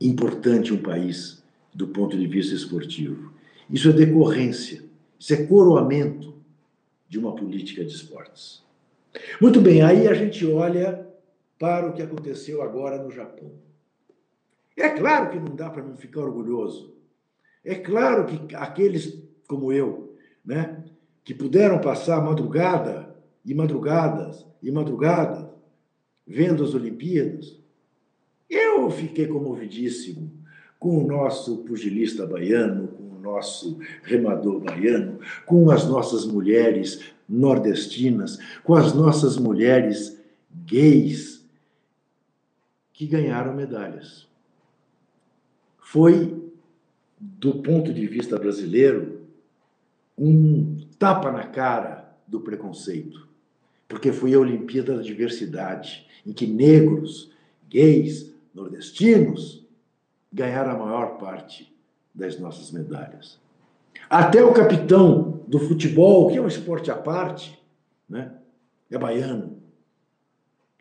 importante 0.00 0.72
um 0.72 0.82
país 0.82 1.42
do 1.74 1.88
ponto 1.88 2.16
de 2.16 2.26
vista 2.26 2.54
esportivo. 2.54 3.32
Isso 3.70 3.88
é 3.88 3.92
decorrência, 3.92 4.82
isso 5.18 5.34
é 5.34 5.44
coroamento 5.44 6.34
de 7.08 7.18
uma 7.18 7.34
política 7.34 7.84
de 7.84 7.92
esportes. 7.92 8.62
Muito 9.40 9.60
bem, 9.60 9.82
aí 9.82 10.06
a 10.06 10.14
gente 10.14 10.46
olha 10.46 11.07
para 11.58 11.88
o 11.88 11.92
que 11.92 12.02
aconteceu 12.02 12.62
agora 12.62 13.02
no 13.02 13.10
Japão. 13.10 13.52
É 14.76 14.88
claro 14.90 15.30
que 15.30 15.38
não 15.38 15.56
dá 15.56 15.68
para 15.68 15.82
não 15.82 15.96
ficar 15.96 16.20
orgulhoso. 16.20 16.94
É 17.64 17.74
claro 17.74 18.26
que 18.26 18.54
aqueles 18.54 19.28
como 19.48 19.72
eu, 19.72 20.14
né, 20.44 20.84
que 21.24 21.34
puderam 21.34 21.80
passar 21.80 22.22
madrugada 22.22 23.16
e 23.44 23.54
madrugadas 23.54 24.46
e 24.62 24.70
madrugadas 24.70 25.46
vendo 26.26 26.62
as 26.62 26.74
Olimpíadas, 26.74 27.58
eu 28.48 28.90
fiquei 28.90 29.26
comovidíssimo 29.26 30.30
com 30.78 31.02
o 31.02 31.06
nosso 31.06 31.58
pugilista 31.64 32.26
baiano, 32.26 32.88
com 32.88 33.16
o 33.16 33.18
nosso 33.18 33.78
remador 34.02 34.60
baiano, 34.60 35.18
com 35.46 35.70
as 35.70 35.86
nossas 35.86 36.26
mulheres 36.26 37.00
nordestinas, 37.26 38.38
com 38.62 38.74
as 38.74 38.92
nossas 38.94 39.38
mulheres 39.38 40.18
gays 40.66 41.37
que 42.98 43.06
ganharam 43.06 43.54
medalhas. 43.54 44.26
Foi, 45.78 46.50
do 47.16 47.62
ponto 47.62 47.94
de 47.94 48.08
vista 48.08 48.36
brasileiro, 48.36 49.20
um 50.18 50.76
tapa 50.98 51.30
na 51.30 51.46
cara 51.46 52.12
do 52.26 52.40
preconceito, 52.40 53.28
porque 53.86 54.10
foi 54.10 54.34
a 54.34 54.40
Olimpíada 54.40 54.96
da 54.96 55.02
Diversidade, 55.02 56.08
em 56.26 56.32
que 56.32 56.44
negros, 56.44 57.30
gays, 57.70 58.34
nordestinos 58.52 59.64
ganharam 60.32 60.72
a 60.72 60.84
maior 60.84 61.18
parte 61.18 61.72
das 62.12 62.36
nossas 62.36 62.72
medalhas. 62.72 63.38
Até 64.10 64.42
o 64.42 64.52
capitão 64.52 65.44
do 65.46 65.60
futebol, 65.60 66.32
que 66.32 66.36
é 66.36 66.42
um 66.42 66.48
esporte 66.48 66.90
à 66.90 66.96
parte, 66.96 67.56
né? 68.08 68.34
é 68.90 68.98
baiano, 68.98 69.56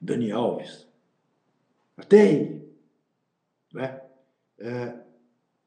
Dani 0.01 0.31
Alves. 0.31 0.86
Ele. 2.11 2.67
Né? 3.73 4.01
É, 4.59 4.93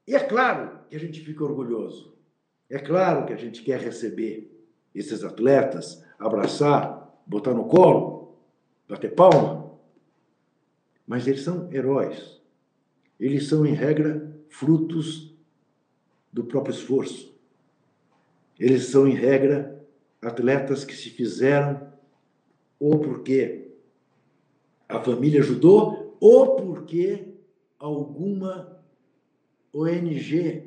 e 0.07 0.15
é 0.15 0.21
claro 0.21 0.81
que 0.89 0.97
a 0.97 0.99
gente 0.99 1.21
fica 1.21 1.45
orgulhoso. 1.45 2.17
É 2.69 2.79
claro 2.79 3.27
que 3.27 3.33
a 3.33 3.37
gente 3.37 3.63
quer 3.63 3.81
receber 3.81 4.51
esses 4.95 5.25
atletas, 5.25 6.05
abraçar, 6.19 7.23
botar 7.27 7.55
no 7.55 7.67
colo, 7.67 8.39
bater 8.89 9.15
palma. 9.15 9.79
Mas 11.07 11.27
eles 11.27 11.43
são 11.43 11.73
heróis. 11.73 12.41
Eles 13.19 13.49
são, 13.49 13.67
em 13.67 13.75
regra, 13.75 14.35
frutos 14.49 15.37
do 16.33 16.45
próprio 16.45 16.73
esforço. 16.73 17.37
Eles 18.59 18.87
são, 18.87 19.07
em 19.07 19.15
regra, 19.15 19.85
atletas 20.23 20.85
que 20.85 20.95
se 20.95 21.11
fizeram 21.11 21.93
ou 22.79 22.99
porque 22.99 23.69
a 24.89 25.01
família 25.01 25.41
ajudou 25.41 26.10
ou 26.21 26.57
porque 26.57 27.35
alguma 27.79 28.79
ONG, 29.73 30.65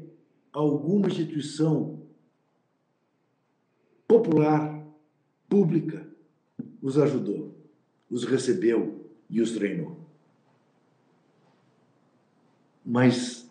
alguma 0.52 1.08
instituição 1.08 2.02
popular, 4.08 4.84
pública, 5.48 6.08
os 6.82 6.98
ajudou, 6.98 7.56
os 8.10 8.24
recebeu 8.26 9.10
e 9.30 9.42
os 9.42 9.52
treinou. 9.52 9.98
Mas 12.86 13.50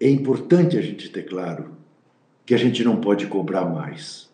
é 0.00 0.08
importante 0.08 0.76
a 0.76 0.80
gente 0.80 1.10
ter 1.10 1.24
claro 1.24 1.76
que 2.44 2.54
a 2.54 2.58
gente 2.58 2.82
não 2.82 3.00
pode 3.00 3.26
cobrar 3.28 3.64
mais. 3.64 4.30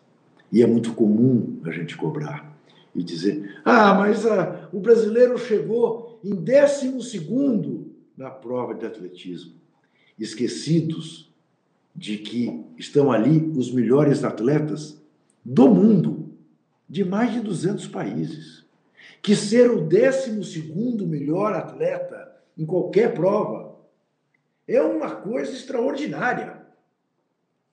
E 0.51 0.63
é 0.63 0.67
muito 0.67 0.93
comum 0.93 1.61
a 1.63 1.71
gente 1.71 1.95
cobrar 1.95 2.57
e 2.95 3.03
dizer: 3.03 3.61
ah, 3.63 3.93
mas 3.93 4.25
ah, 4.25 4.67
o 4.73 4.79
brasileiro 4.79 5.37
chegou 5.37 6.08
em 6.23 6.35
12 6.35 7.99
na 8.15 8.29
prova 8.29 8.73
de 8.73 8.85
atletismo, 8.85 9.53
esquecidos 10.17 11.31
de 11.95 12.17
que 12.17 12.63
estão 12.77 13.11
ali 13.11 13.51
os 13.55 13.71
melhores 13.71 14.23
atletas 14.23 15.01
do 15.43 15.67
mundo, 15.67 16.31
de 16.87 17.03
mais 17.03 17.33
de 17.33 17.41
200 17.41 17.87
países. 17.87 18.65
Que 19.21 19.35
ser 19.35 19.69
o 19.69 19.81
12 19.81 21.05
melhor 21.05 21.53
atleta 21.53 22.31
em 22.57 22.65
qualquer 22.65 23.13
prova 23.13 23.77
é 24.67 24.81
uma 24.81 25.15
coisa 25.15 25.51
extraordinária. 25.51 26.61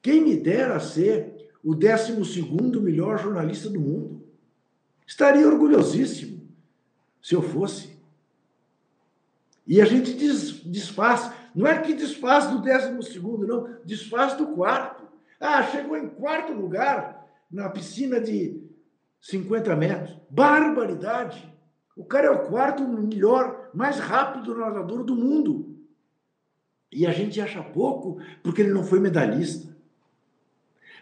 Quem 0.00 0.22
me 0.22 0.36
dera 0.36 0.78
ser 0.80 1.50
o 1.62 1.74
12 1.74 2.80
melhor 2.80 3.18
jornalista 3.18 3.68
do 3.68 3.80
mundo? 3.80 4.22
Estaria 5.06 5.46
orgulhosíssimo 5.46 6.40
se 7.22 7.34
eu 7.34 7.42
fosse. 7.42 7.95
E 9.66 9.80
a 9.80 9.84
gente 9.84 10.14
desfaz, 10.14 11.32
não 11.54 11.66
é 11.66 11.80
que 11.80 11.92
desfaz 11.92 12.46
do 12.46 12.60
12, 12.60 13.20
não, 13.46 13.68
desfaz 13.84 14.34
do 14.34 14.48
quarto. 14.48 15.04
Ah, 15.40 15.62
chegou 15.64 15.96
em 15.96 16.08
quarto 16.08 16.52
lugar 16.52 17.26
na 17.50 17.68
piscina 17.68 18.20
de 18.20 18.62
50 19.20 19.74
metros. 19.74 20.16
Barbaridade! 20.30 21.52
O 21.96 22.04
cara 22.04 22.26
é 22.26 22.30
o 22.30 22.46
quarto 22.46 22.86
melhor, 22.86 23.70
mais 23.74 23.98
rápido 23.98 24.54
nadador 24.54 25.02
do 25.02 25.16
mundo. 25.16 25.76
E 26.92 27.06
a 27.06 27.10
gente 27.10 27.40
acha 27.40 27.62
pouco 27.62 28.18
porque 28.42 28.62
ele 28.62 28.72
não 28.72 28.84
foi 28.84 29.00
medalhista. 29.00 29.74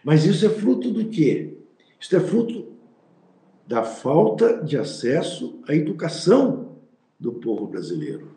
Mas 0.03 0.25
isso 0.25 0.45
é 0.45 0.49
fruto 0.49 0.91
do 0.91 1.09
quê? 1.09 1.57
Isso 1.99 2.15
é 2.15 2.19
fruto 2.19 2.73
da 3.67 3.83
falta 3.83 4.63
de 4.63 4.77
acesso 4.77 5.61
à 5.67 5.73
educação 5.73 6.77
do 7.19 7.33
povo 7.33 7.67
brasileiro, 7.67 8.34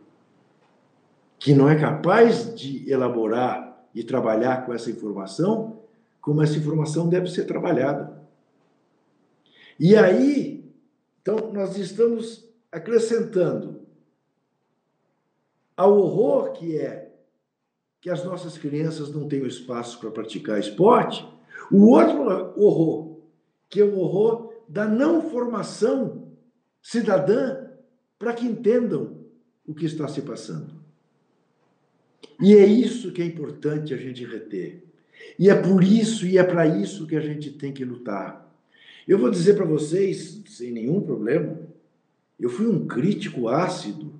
que 1.39 1.55
não 1.55 1.69
é 1.69 1.79
capaz 1.79 2.55
de 2.55 2.91
elaborar 2.91 3.87
e 3.95 4.03
trabalhar 4.03 4.67
com 4.67 4.73
essa 4.73 4.91
informação 4.91 5.79
como 6.21 6.43
essa 6.43 6.59
informação 6.59 7.09
deve 7.09 7.29
ser 7.29 7.47
trabalhada. 7.47 8.21
E 9.81 9.97
aí, 9.97 10.71
então, 11.23 11.53
nós 11.53 11.79
estamos 11.79 12.47
acrescentando 12.71 13.81
ao 15.75 15.97
horror 15.97 16.53
que 16.53 16.77
é 16.77 17.15
que 18.01 18.11
as 18.11 18.23
nossas 18.25 18.59
crianças 18.59 19.11
não 19.11 19.27
têm 19.27 19.41
o 19.41 19.47
espaço 19.47 19.99
para 19.99 20.11
praticar 20.11 20.59
esporte, 20.59 21.27
o 21.73 21.89
outro 21.89 22.23
horror, 22.63 23.21
que 23.69 23.81
é 23.81 23.85
o 23.85 23.99
horror 23.99 24.53
da 24.69 24.87
não 24.87 25.31
formação 25.31 26.29
cidadã 26.83 27.69
para 28.19 28.35
que 28.35 28.45
entendam 28.45 29.25
o 29.67 29.75
que 29.75 29.87
está 29.87 30.07
se 30.09 30.21
passando. 30.23 30.75
E 32.41 32.55
é 32.55 32.67
isso 32.67 33.13
que 33.13 33.23
é 33.23 33.25
importante 33.25 33.93
a 33.93 33.97
gente 33.97 34.25
reter. 34.25 34.83
E 35.39 35.51
é 35.51 35.55
por 35.55 35.83
isso 35.83 36.27
e 36.27 36.39
é 36.39 36.45
para 36.45 36.67
isso 36.67 37.07
que 37.07 37.17
a 37.17 37.21
gente 37.21 37.51
tem 37.51 37.73
que 37.73 37.85
lutar. 37.85 38.47
Eu 39.07 39.19
vou 39.19 39.31
dizer 39.31 39.55
para 39.55 39.65
vocês, 39.65 40.43
sem 40.47 40.71
nenhum 40.71 41.01
problema, 41.01 41.59
eu 42.39 42.49
fui 42.49 42.67
um 42.67 42.87
crítico 42.87 43.49
ácido 43.49 44.13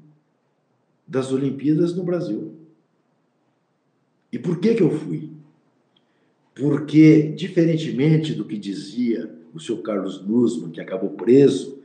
das 1.07 1.33
Olimpíadas 1.33 1.95
no 1.95 2.03
Brasil. 2.03 2.55
E 4.33 4.39
por 4.39 4.59
que 4.59 4.75
que 4.75 4.83
eu 4.83 4.91
fui? 4.91 5.39
porque, 6.59 7.23
diferentemente 7.23 8.35
do 8.35 8.45
que 8.45 8.59
dizia 8.59 9.33
o 9.55 9.61
seu 9.61 9.79
Carlos 9.79 10.27
Nussmann, 10.27 10.73
que 10.73 10.81
acabou 10.81 11.11
preso 11.11 11.79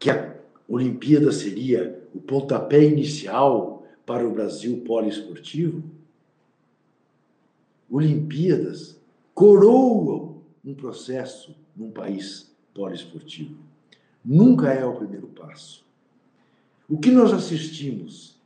que 0.00 0.10
a 0.10 0.34
Olimpíada 0.68 1.30
seria 1.30 2.02
o 2.14 2.20
pontapé 2.20 2.84
inicial 2.84 3.84
para 4.06 4.26
o 4.26 4.32
Brasil 4.32 4.82
poliesportivo? 4.86 5.82
Olimpíadas 7.90 8.98
coroam 9.34 10.36
um 10.64 10.74
processo 10.74 11.54
num 11.76 11.90
país 11.90 12.54
poliesportivo. 12.72 13.56
Nunca 14.24 14.72
é 14.72 14.84
o 14.84 14.96
primeiro 14.96 15.26
passo. 15.28 15.84
O 16.88 16.98
que 16.98 17.10
nós 17.10 17.32
assistimos? 17.32 18.36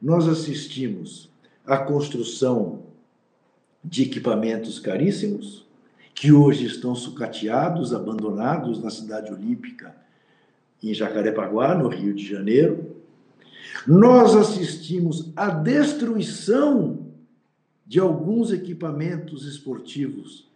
Nós 0.00 0.26
assistimos 0.26 1.30
à 1.64 1.76
construção 1.78 2.82
de 3.84 4.02
equipamentos 4.02 4.78
caríssimos, 4.78 5.66
que 6.14 6.32
hoje 6.32 6.66
estão 6.66 6.94
sucateados, 6.94 7.94
abandonados 7.94 8.82
na 8.82 8.90
cidade 8.90 9.32
olímpica, 9.32 9.96
em 10.82 10.92
Jacarepaguá, 10.92 11.74
no 11.74 11.88
Rio 11.88 12.14
de 12.14 12.26
Janeiro. 12.26 12.96
Nós 13.86 14.34
assistimos 14.36 15.32
à 15.34 15.50
destruição 15.50 17.06
de 17.86 17.98
alguns 17.98 18.52
equipamentos 18.52 19.46
esportivos 19.46 20.48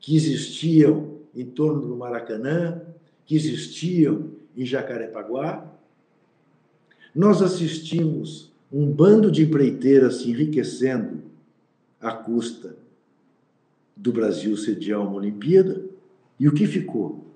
que 0.00 0.16
existiam 0.16 1.18
em 1.34 1.44
torno 1.44 1.86
do 1.86 1.96
Maracanã, 1.96 2.82
que 3.24 3.36
existiam 3.36 4.30
em 4.56 4.64
Jacarepaguá. 4.64 5.66
Nós 7.14 7.42
assistimos 7.42 8.52
um 8.72 8.90
bando 8.90 9.30
de 9.30 9.44
empreiteiras 9.44 10.16
se 10.16 10.30
enriquecendo 10.30 11.22
à 12.00 12.12
custa 12.12 12.76
do 13.96 14.12
Brasil 14.12 14.56
sediar 14.56 15.00
uma 15.00 15.16
Olimpíada. 15.16 15.84
E 16.38 16.48
o 16.48 16.52
que 16.52 16.66
ficou? 16.66 17.26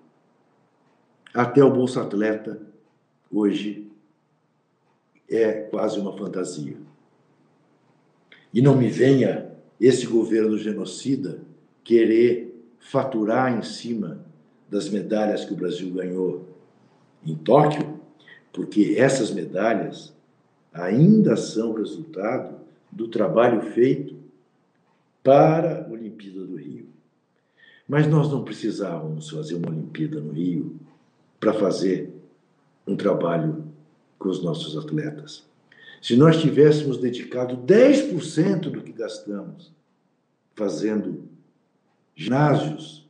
Até 1.35 1.65
o 1.65 1.73
Bolsa 1.73 2.03
Atleta, 2.03 2.61
hoje, 3.31 3.82
é 5.37 5.53
quase 5.53 5.99
uma 5.99 6.17
fantasia. 6.17 6.77
E 8.53 8.61
não 8.61 8.77
me 8.77 8.89
venha 8.89 9.51
esse 9.81 10.07
governo 10.07 10.59
genocida 10.59 11.41
querer 11.83 12.55
faturar 12.79 13.57
em 13.57 13.63
cima 13.63 14.25
das 14.69 14.89
medalhas 14.89 15.45
que 15.45 15.53
o 15.53 15.57
Brasil 15.57 15.91
ganhou 15.93 16.49
em 17.25 17.35
Tóquio, 17.35 18.01
porque 18.53 18.97
essas 18.99 19.31
medalhas 19.31 20.13
ainda 20.73 21.37
são 21.37 21.73
resultado 21.75 22.57
do 22.91 23.09
trabalho 23.09 23.63
feito 23.63 24.17
para 25.23 25.87
a 25.87 25.91
Olimpíada 25.91 26.45
do 26.45 26.57
Rio. 26.57 26.87
Mas 27.89 28.07
nós 28.07 28.31
não 28.31 28.45
precisávamos 28.45 29.31
fazer 29.31 29.55
uma 29.55 29.71
Olimpíada 29.71 30.21
no 30.21 30.33
Rio 30.33 30.77
para 31.39 31.53
fazer 31.53 32.13
um 32.87 32.97
trabalho 32.97 33.72
com 34.23 34.29
os 34.29 34.43
nossos 34.43 34.77
atletas. 34.77 35.45
Se 36.01 36.17
nós 36.17 36.41
tivéssemos 36.41 36.97
dedicado 36.99 37.57
10% 37.57 38.71
do 38.71 38.81
que 38.81 38.93
gastamos 38.93 39.73
fazendo 40.55 41.25
ginásios 42.15 43.09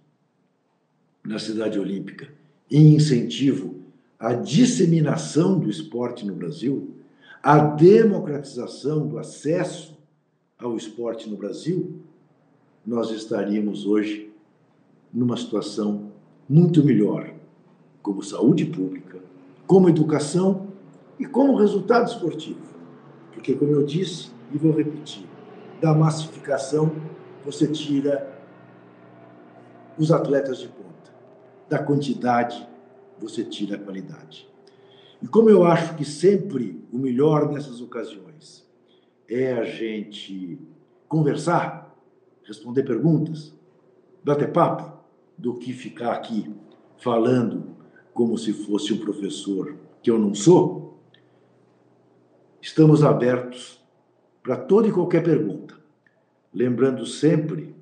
na 1.23 1.39
cidade 1.39 1.79
olímpica 1.79 2.33
em 2.71 2.95
incentivo 2.95 3.77
à 4.19 4.33
disseminação 4.33 5.59
do 5.59 5.69
esporte 5.69 6.25
no 6.25 6.35
Brasil, 6.35 6.95
à 7.43 7.59
democratização 7.59 9.07
do 9.07 9.19
acesso 9.19 9.99
ao 10.59 10.77
esporte 10.77 11.29
no 11.29 11.37
Brasil, 11.37 12.01
nós 12.87 13.11
estaríamos 13.11 13.85
hoje 13.85 14.31
numa 15.13 15.37
situação 15.37 16.11
muito 16.49 16.83
melhor, 16.85 17.35
como 18.03 18.23
saúde 18.23 18.65
pública, 18.65 19.19
como 19.67 19.89
educação 19.89 20.72
e 21.23 21.25
como 21.25 21.55
resultado 21.55 22.09
esportivo. 22.09 22.61
Porque, 23.33 23.55
como 23.55 23.71
eu 23.71 23.85
disse, 23.85 24.33
e 24.53 24.59
vou 24.59 24.73
repetir, 24.73 25.25
da 25.81 25.95
massificação 25.95 26.91
você 27.45 27.69
tira 27.69 28.29
os 29.97 30.11
atletas 30.11 30.59
de 30.59 30.67
ponta. 30.67 31.13
Da 31.69 31.79
quantidade 31.79 32.69
você 33.21 33.45
tira 33.45 33.77
a 33.77 33.79
qualidade. 33.79 34.49
E 35.23 35.29
como 35.29 35.49
eu 35.49 35.65
acho 35.65 35.95
que 35.95 36.05
sempre 36.05 36.85
o 36.93 36.99
melhor 36.99 37.53
nessas 37.53 37.81
ocasiões 37.81 38.69
é 39.29 39.53
a 39.53 39.63
gente 39.63 40.59
conversar, 41.07 41.97
responder 42.43 42.83
perguntas, 42.83 43.55
bater 44.25 44.51
papo, 44.51 45.01
do 45.39 45.55
que 45.55 45.73
ficar 45.73 46.15
aqui 46.15 46.53
falando 46.97 47.77
como 48.13 48.37
se 48.37 48.53
fosse 48.53 48.93
um 48.93 48.99
professor 48.99 49.77
que 50.03 50.11
eu 50.11 50.19
não 50.19 50.35
sou, 50.35 50.92
Estamos 52.63 53.03
abertos 53.03 53.83
para 54.41 54.57
toda 54.57 54.87
e 54.87 54.93
qualquer 54.93 55.25
pergunta, 55.25 55.75
lembrando 56.55 57.05
sempre 57.05 57.75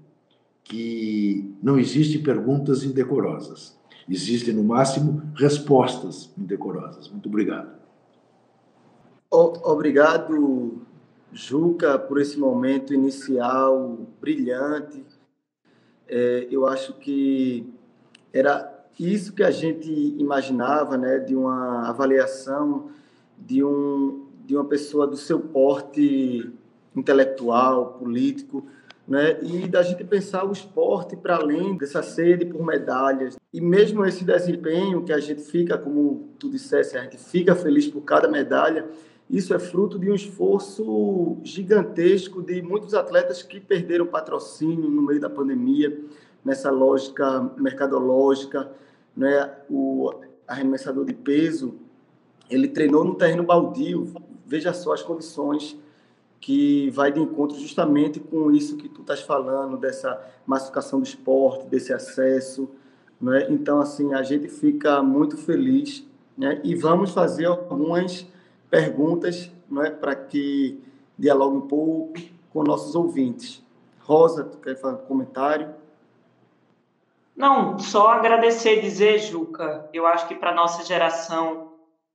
que 0.65 1.55
não 1.63 1.79
existem 1.79 2.23
perguntas 2.23 2.83
indecorosas. 2.83 3.79
Existem, 4.09 4.55
no 4.55 4.65
máximo, 4.65 5.23
respostas 5.37 6.33
indecorosas. 6.37 7.11
Muito 7.11 7.29
obrigado. 7.29 7.79
Obrigado, 9.31 10.81
Juca, 11.31 11.99
por 11.99 12.19
esse 12.19 12.39
momento 12.39 12.95
inicial 12.95 13.99
brilhante. 14.19 15.05
É, 16.09 16.49
eu 16.51 16.67
acho 16.67 16.95
que 16.95 17.71
era 18.33 18.83
isso 18.99 19.35
que 19.35 19.43
a 19.43 19.51
gente 19.51 19.91
imaginava, 20.19 20.97
né, 20.97 21.19
de 21.19 21.37
uma 21.37 21.87
avaliação 21.87 22.89
de 23.39 23.63
um 23.63 24.30
de 24.51 24.57
uma 24.57 24.65
pessoa 24.65 25.07
do 25.07 25.17
seu 25.17 25.39
porte 25.39 26.51
intelectual, 26.97 27.95
político, 28.01 28.67
né? 29.07 29.39
E 29.43 29.69
da 29.69 29.81
gente 29.81 30.03
pensar 30.03 30.45
o 30.45 30.51
esporte 30.51 31.17
para 31.17 31.37
além 31.37 31.77
dessa 31.77 32.03
sede 32.03 32.45
por 32.45 32.67
medalhas. 32.67 33.39
E 33.53 33.61
mesmo 33.61 34.05
esse 34.05 34.25
desempenho 34.25 35.05
que 35.05 35.13
a 35.13 35.21
gente 35.21 35.41
fica, 35.41 35.79
como 35.79 36.31
tu 36.37 36.51
dissesse, 36.51 36.99
a 36.99 37.03
gente 37.03 37.17
fica 37.17 37.55
feliz 37.55 37.87
por 37.87 38.01
cada 38.01 38.27
medalha, 38.27 38.89
isso 39.31 39.55
é 39.55 39.59
fruto 39.61 40.01
de 40.01 40.11
um 40.11 40.17
esforço 40.17 41.37
gigantesco 41.45 42.43
de 42.43 42.61
muitos 42.61 42.93
atletas 42.93 43.45
que 43.45 43.61
perderam 43.61 44.05
patrocínio 44.05 44.91
no 44.91 45.01
meio 45.01 45.21
da 45.21 45.31
pandemia, 45.31 45.97
nessa 46.45 46.73
lógica 46.73 47.53
mercadológica, 47.57 48.69
né? 49.17 49.49
O 49.71 50.13
arremessador 50.49 51.05
de 51.05 51.15
peso, 51.15 51.77
ele 52.51 52.67
treinou 52.67 53.05
no 53.05 53.15
terreno 53.15 53.45
baldio, 53.45 54.13
veja 54.51 54.73
só 54.73 54.93
as 54.93 55.01
condições 55.01 55.79
que 56.41 56.91
vai 56.91 57.13
de 57.13 57.21
encontro 57.21 57.57
justamente 57.57 58.19
com 58.19 58.51
isso 58.51 58.77
que 58.77 58.89
tu 58.89 59.03
estás 59.03 59.21
falando, 59.21 59.77
dessa 59.77 60.21
massificação 60.45 60.99
do 60.99 61.07
esporte, 61.07 61.67
desse 61.67 61.93
acesso. 61.93 62.69
Né? 63.21 63.47
Então, 63.49 63.81
assim, 63.81 64.13
a 64.13 64.25
gente 64.25 64.49
fica 64.49 65.01
muito 65.03 65.37
feliz 65.37 66.05
né? 66.37 66.61
e 66.65 66.75
vamos 66.75 67.13
fazer 67.13 67.45
algumas 67.45 68.27
perguntas 68.69 69.53
né? 69.71 69.91
para 69.91 70.17
que 70.17 70.83
dialogue 71.17 71.57
um 71.57 71.69
pouco 71.69 72.15
com 72.53 72.65
nossos 72.65 72.97
ouvintes. 72.97 73.63
Rosa, 74.01 74.43
tu 74.43 74.59
quer 74.59 74.75
fazer 74.75 74.97
um 74.97 75.07
comentário? 75.07 75.73
Não, 77.37 77.79
só 77.79 78.09
agradecer, 78.11 78.81
dizer, 78.81 79.19
Juca, 79.19 79.89
eu 79.93 80.07
acho 80.07 80.27
que 80.27 80.35
para 80.35 80.53
nossa 80.53 80.85
geração 80.85 81.69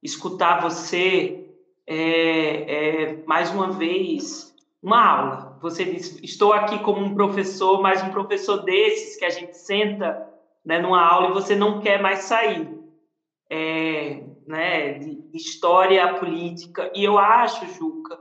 escutar 0.04 0.62
você 0.62 1.45
é, 1.88 3.04
é, 3.08 3.24
mais 3.26 3.52
uma 3.52 3.72
vez, 3.72 4.54
uma 4.82 5.04
aula. 5.04 5.60
Você 5.62 5.86
diz, 5.86 6.20
estou 6.22 6.54
aqui 6.54 6.80
como 6.80 7.02
um 7.02 7.16
professor, 7.16 7.82
mas 7.82 8.04
um 8.04 8.10
professor 8.10 8.58
desses 8.64 9.18
que 9.18 9.26
a 9.26 9.30
gente 9.30 9.58
senta 9.58 10.30
né, 10.66 10.80
numa 10.80 11.02
aula 11.02 11.30
e 11.30 11.34
você 11.34 11.56
não 11.56 11.80
quer 11.80 12.02
mais 12.02 12.20
sair. 12.20 12.74
É, 13.50 14.24
né, 14.48 14.94
de 14.94 15.26
história 15.34 16.16
política. 16.16 16.92
E 16.94 17.04
eu 17.04 17.18
acho, 17.18 17.66
Juca, 17.74 18.20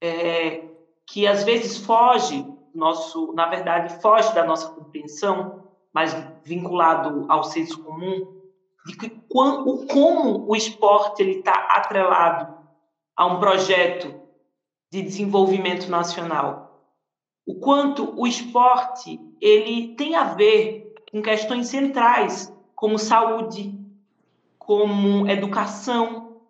é, 0.00 0.64
que 1.06 1.26
às 1.26 1.44
vezes 1.44 1.78
foge 1.78 2.46
nosso, 2.74 3.32
na 3.32 3.46
verdade, 3.46 4.00
foge 4.00 4.34
da 4.34 4.44
nossa 4.44 4.68
compreensão, 4.70 5.64
mas 5.92 6.14
vinculado 6.44 7.24
ao 7.28 7.42
senso 7.42 7.82
comum, 7.82 8.42
de 8.84 8.96
que 8.96 9.08
quando, 9.28 9.86
como 9.86 10.46
o 10.48 10.54
esporte 10.54 11.22
ele 11.22 11.38
está 11.38 11.52
atrelado 11.70 12.55
a 13.16 13.26
um 13.26 13.40
projeto 13.40 14.14
de 14.90 15.02
desenvolvimento 15.02 15.88
nacional. 15.88 16.84
O 17.46 17.54
quanto 17.54 18.12
o 18.20 18.26
esporte 18.26 19.20
ele 19.40 19.94
tem 19.94 20.14
a 20.14 20.34
ver 20.34 20.94
com 21.10 21.22
questões 21.22 21.68
centrais, 21.68 22.52
como 22.74 22.98
saúde, 22.98 23.78
como 24.58 25.28
educação, 25.28 26.42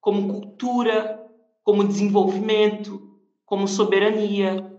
como 0.00 0.28
cultura, 0.28 1.26
como 1.64 1.82
desenvolvimento, 1.82 3.10
como 3.44 3.66
soberania, 3.66 4.78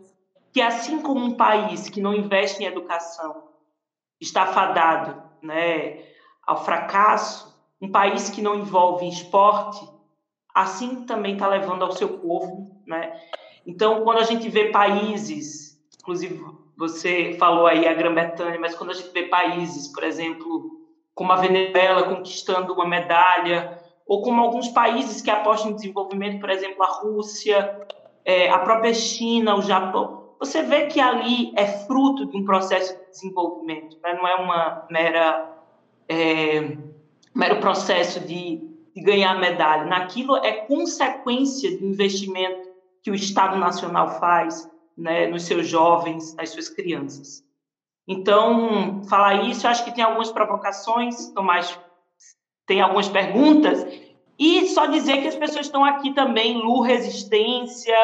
que 0.53 0.61
assim 0.61 1.01
como 1.01 1.25
um 1.25 1.33
país 1.33 1.89
que 1.89 1.99
não 1.99 2.13
investe 2.13 2.63
em 2.63 2.67
educação 2.67 3.43
está 4.21 4.45
fadado, 4.47 5.21
né, 5.41 6.03
ao 6.45 6.63
fracasso, 6.63 7.55
um 7.81 7.91
país 7.91 8.29
que 8.29 8.41
não 8.41 8.55
envolve 8.55 9.07
esporte, 9.07 9.87
assim 10.61 11.05
também 11.05 11.33
está 11.33 11.47
levando 11.47 11.83
ao 11.83 11.91
seu 11.91 12.17
povo, 12.17 12.81
né? 12.85 13.13
Então, 13.65 14.03
quando 14.03 14.19
a 14.19 14.23
gente 14.23 14.49
vê 14.49 14.69
países, 14.69 15.77
inclusive 15.99 16.43
você 16.75 17.35
falou 17.39 17.67
aí 17.67 17.87
a 17.87 17.93
Grã-Bretanha, 17.93 18.59
mas 18.59 18.75
quando 18.75 18.91
a 18.91 18.93
gente 18.93 19.11
vê 19.11 19.23
países, 19.23 19.87
por 19.87 20.03
exemplo, 20.03 20.79
como 21.13 21.31
a 21.31 21.35
Venezuela 21.35 22.03
conquistando 22.03 22.73
uma 22.73 22.87
medalha, 22.87 23.81
ou 24.05 24.21
como 24.21 24.41
alguns 24.41 24.69
países 24.69 25.21
que 25.21 25.29
apostam 25.29 25.71
em 25.71 25.75
desenvolvimento, 25.75 26.39
por 26.39 26.49
exemplo, 26.49 26.81
a 26.83 27.01
Rússia, 27.01 27.87
é, 28.23 28.49
a 28.49 28.59
própria 28.59 28.93
China, 28.93 29.55
o 29.55 29.61
Japão, 29.61 30.35
você 30.39 30.61
vê 30.61 30.85
que 30.85 30.99
ali 30.99 31.51
é 31.55 31.65
fruto 31.65 32.25
de 32.25 32.37
um 32.37 32.45
processo 32.45 32.97
de 32.97 33.11
desenvolvimento, 33.11 33.97
né? 34.01 34.13
não 34.13 34.27
é 34.27 34.35
uma 34.35 34.87
mera 34.89 35.57
é, 36.07 36.77
mero 37.33 37.59
processo 37.59 38.19
de, 38.21 38.61
de 38.97 39.03
ganhar 39.03 39.39
medalha. 39.39 39.85
Naquilo 39.85 40.37
é 40.37 40.51
consequência 40.51 41.77
do 41.77 41.85
investimento 41.85 42.67
que 43.03 43.11
o 43.11 43.15
Estado 43.15 43.55
Nacional 43.55 44.19
faz 44.19 44.67
né, 44.97 45.27
nos 45.27 45.43
seus 45.43 45.67
jovens, 45.67 46.33
nas 46.33 46.49
suas 46.49 46.67
crianças. 46.67 47.43
Então, 48.07 49.03
falar 49.07 49.43
isso, 49.43 49.67
acho 49.67 49.85
que 49.85 49.93
tem 49.93 50.03
algumas 50.03 50.31
provocações, 50.31 51.29
Tomás 51.29 51.79
tem 52.65 52.81
algumas 52.81 53.07
perguntas, 53.07 53.85
e 54.39 54.67
só 54.69 54.87
dizer 54.87 55.21
que 55.21 55.27
as 55.27 55.35
pessoas 55.35 55.67
estão 55.67 55.85
aqui 55.85 56.13
também, 56.13 56.57
Lu 56.57 56.81
Resistência, 56.81 57.95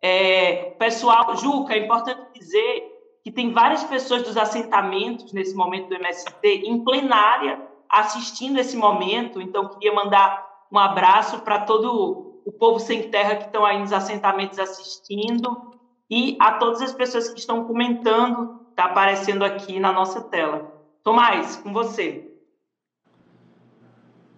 é, 0.00 0.70
pessoal, 0.78 1.36
Juca, 1.36 1.74
é 1.74 1.78
importante 1.78 2.22
dizer 2.34 2.90
que 3.22 3.30
tem 3.30 3.52
várias 3.52 3.84
pessoas 3.84 4.22
dos 4.22 4.36
assentamentos 4.36 5.32
nesse 5.32 5.54
momento 5.54 5.88
do 5.88 5.94
MST 5.94 6.48
em 6.64 6.82
plenária 6.82 7.71
assistindo 7.92 8.58
esse 8.58 8.76
momento, 8.76 9.40
então 9.40 9.68
queria 9.68 9.94
mandar 9.94 10.50
um 10.72 10.78
abraço 10.78 11.40
para 11.40 11.60
todo 11.60 12.40
o 12.44 12.50
povo 12.50 12.80
sem 12.80 13.10
terra 13.10 13.36
que 13.36 13.44
estão 13.44 13.64
aí 13.64 13.78
nos 13.78 13.92
assentamentos 13.92 14.58
assistindo 14.58 15.72
e 16.10 16.36
a 16.40 16.52
todas 16.52 16.80
as 16.80 16.92
pessoas 16.92 17.28
que 17.28 17.38
estão 17.38 17.64
comentando, 17.64 18.60
está 18.70 18.86
aparecendo 18.86 19.44
aqui 19.44 19.78
na 19.78 19.92
nossa 19.92 20.22
tela. 20.22 20.72
Tomás, 21.04 21.56
com 21.56 21.72
você. 21.72 22.30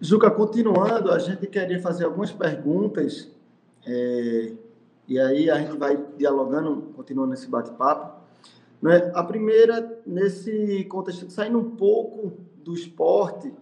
Juca, 0.01 0.29
continuando, 0.29 1.11
a 1.11 1.19
gente 1.19 1.47
queria 1.47 1.81
fazer 1.81 2.05
algumas 2.05 2.31
perguntas 2.31 3.31
é, 3.87 4.53
e 5.07 5.17
aí 5.17 5.49
a 5.49 5.57
gente 5.59 5.77
vai 5.77 5.97
dialogando, 6.17 6.93
continuando 6.95 7.33
esse 7.33 7.47
bate-papo. 7.47 8.19
Né? 8.81 9.11
A 9.15 9.23
primeira, 9.23 10.01
nesse 10.05 10.83
contexto, 10.85 11.29
saindo 11.29 11.59
um 11.59 11.71
pouco 11.71 12.45
do 12.65 12.73
esporte, 12.73 13.53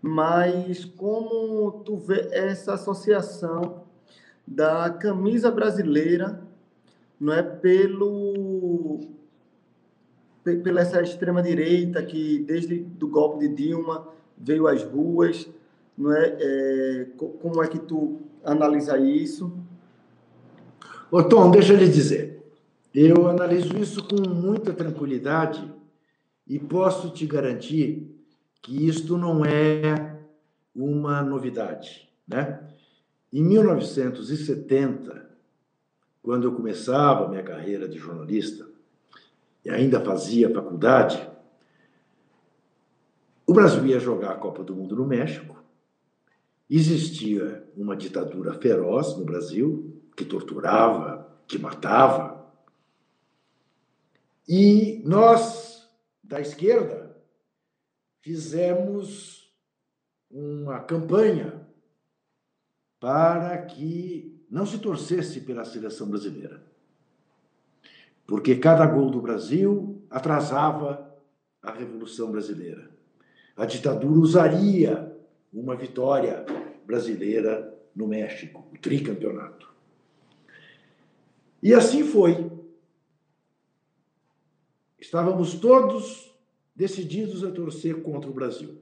mas 0.00 0.84
como 0.84 1.82
tu 1.84 1.96
vê 1.96 2.28
essa 2.32 2.74
associação 2.74 3.84
da 4.46 4.90
camisa 4.90 5.50
brasileira, 5.50 6.42
não 7.20 7.32
é 7.32 7.42
pelo 7.42 9.00
pela 10.42 10.80
essa 10.80 11.02
extrema 11.02 11.42
direita 11.42 12.00
que 12.04 12.38
desde 12.38 12.78
do 12.78 13.08
golpe 13.08 13.48
de 13.48 13.54
Dilma 13.54 14.06
veio 14.38 14.68
às 14.68 14.80
ruas, 14.84 15.48
não 15.98 16.12
é, 16.12 16.36
é 16.38 17.06
como 17.16 17.60
é 17.62 17.66
que 17.66 17.80
tu 17.80 18.20
analisa 18.44 18.96
isso? 18.96 19.52
Ô 21.10 21.20
Tom, 21.24 21.50
deixa 21.50 21.72
eu 21.72 21.78
lhe 21.78 21.88
dizer, 21.88 22.40
eu 22.94 23.28
analiso 23.28 23.76
isso 23.76 24.06
com 24.06 24.28
muita 24.28 24.72
tranquilidade 24.72 25.68
e 26.46 26.60
posso 26.60 27.10
te 27.10 27.26
garantir 27.26 28.15
que 28.66 28.88
isto 28.88 29.16
não 29.16 29.44
é 29.44 30.18
uma 30.74 31.22
novidade, 31.22 32.10
né? 32.26 32.68
Em 33.32 33.40
1970, 33.44 35.30
quando 36.20 36.48
eu 36.48 36.52
começava 36.52 37.28
minha 37.28 37.44
carreira 37.44 37.88
de 37.88 37.96
jornalista 37.96 38.66
e 39.64 39.70
ainda 39.70 40.00
fazia 40.00 40.52
faculdade, 40.52 41.30
o 43.46 43.54
Brasil 43.54 43.86
ia 43.86 44.00
jogar 44.00 44.32
a 44.32 44.36
Copa 44.36 44.64
do 44.64 44.74
Mundo 44.74 44.96
no 44.96 45.06
México. 45.06 45.62
Existia 46.68 47.64
uma 47.76 47.96
ditadura 47.96 48.52
feroz 48.54 49.16
no 49.16 49.24
Brasil, 49.24 50.02
que 50.16 50.24
torturava, 50.24 51.38
que 51.46 51.56
matava. 51.56 52.44
E 54.48 55.04
nós, 55.04 55.88
da 56.24 56.40
esquerda, 56.40 57.05
fizemos 58.26 59.48
uma 60.28 60.80
campanha 60.80 61.64
para 62.98 63.56
que 63.66 64.44
não 64.50 64.66
se 64.66 64.78
torcesse 64.78 65.42
pela 65.42 65.64
seleção 65.64 66.08
brasileira. 66.08 66.60
Porque 68.26 68.56
cada 68.56 68.84
gol 68.84 69.12
do 69.12 69.22
Brasil 69.22 70.02
atrasava 70.10 71.16
a 71.62 71.70
Revolução 71.70 72.32
Brasileira. 72.32 72.90
A 73.56 73.64
ditadura 73.64 74.18
usaria 74.18 75.16
uma 75.54 75.76
vitória 75.76 76.44
brasileira 76.84 77.78
no 77.94 78.08
México, 78.08 78.66
o 78.72 78.76
tricampeonato. 78.76 79.72
E 81.62 81.72
assim 81.72 82.02
foi. 82.02 82.50
Estávamos 84.98 85.54
todos 85.60 86.35
decididos 86.76 87.42
a 87.42 87.50
torcer 87.50 88.02
contra 88.02 88.30
o 88.30 88.34
Brasil. 88.34 88.78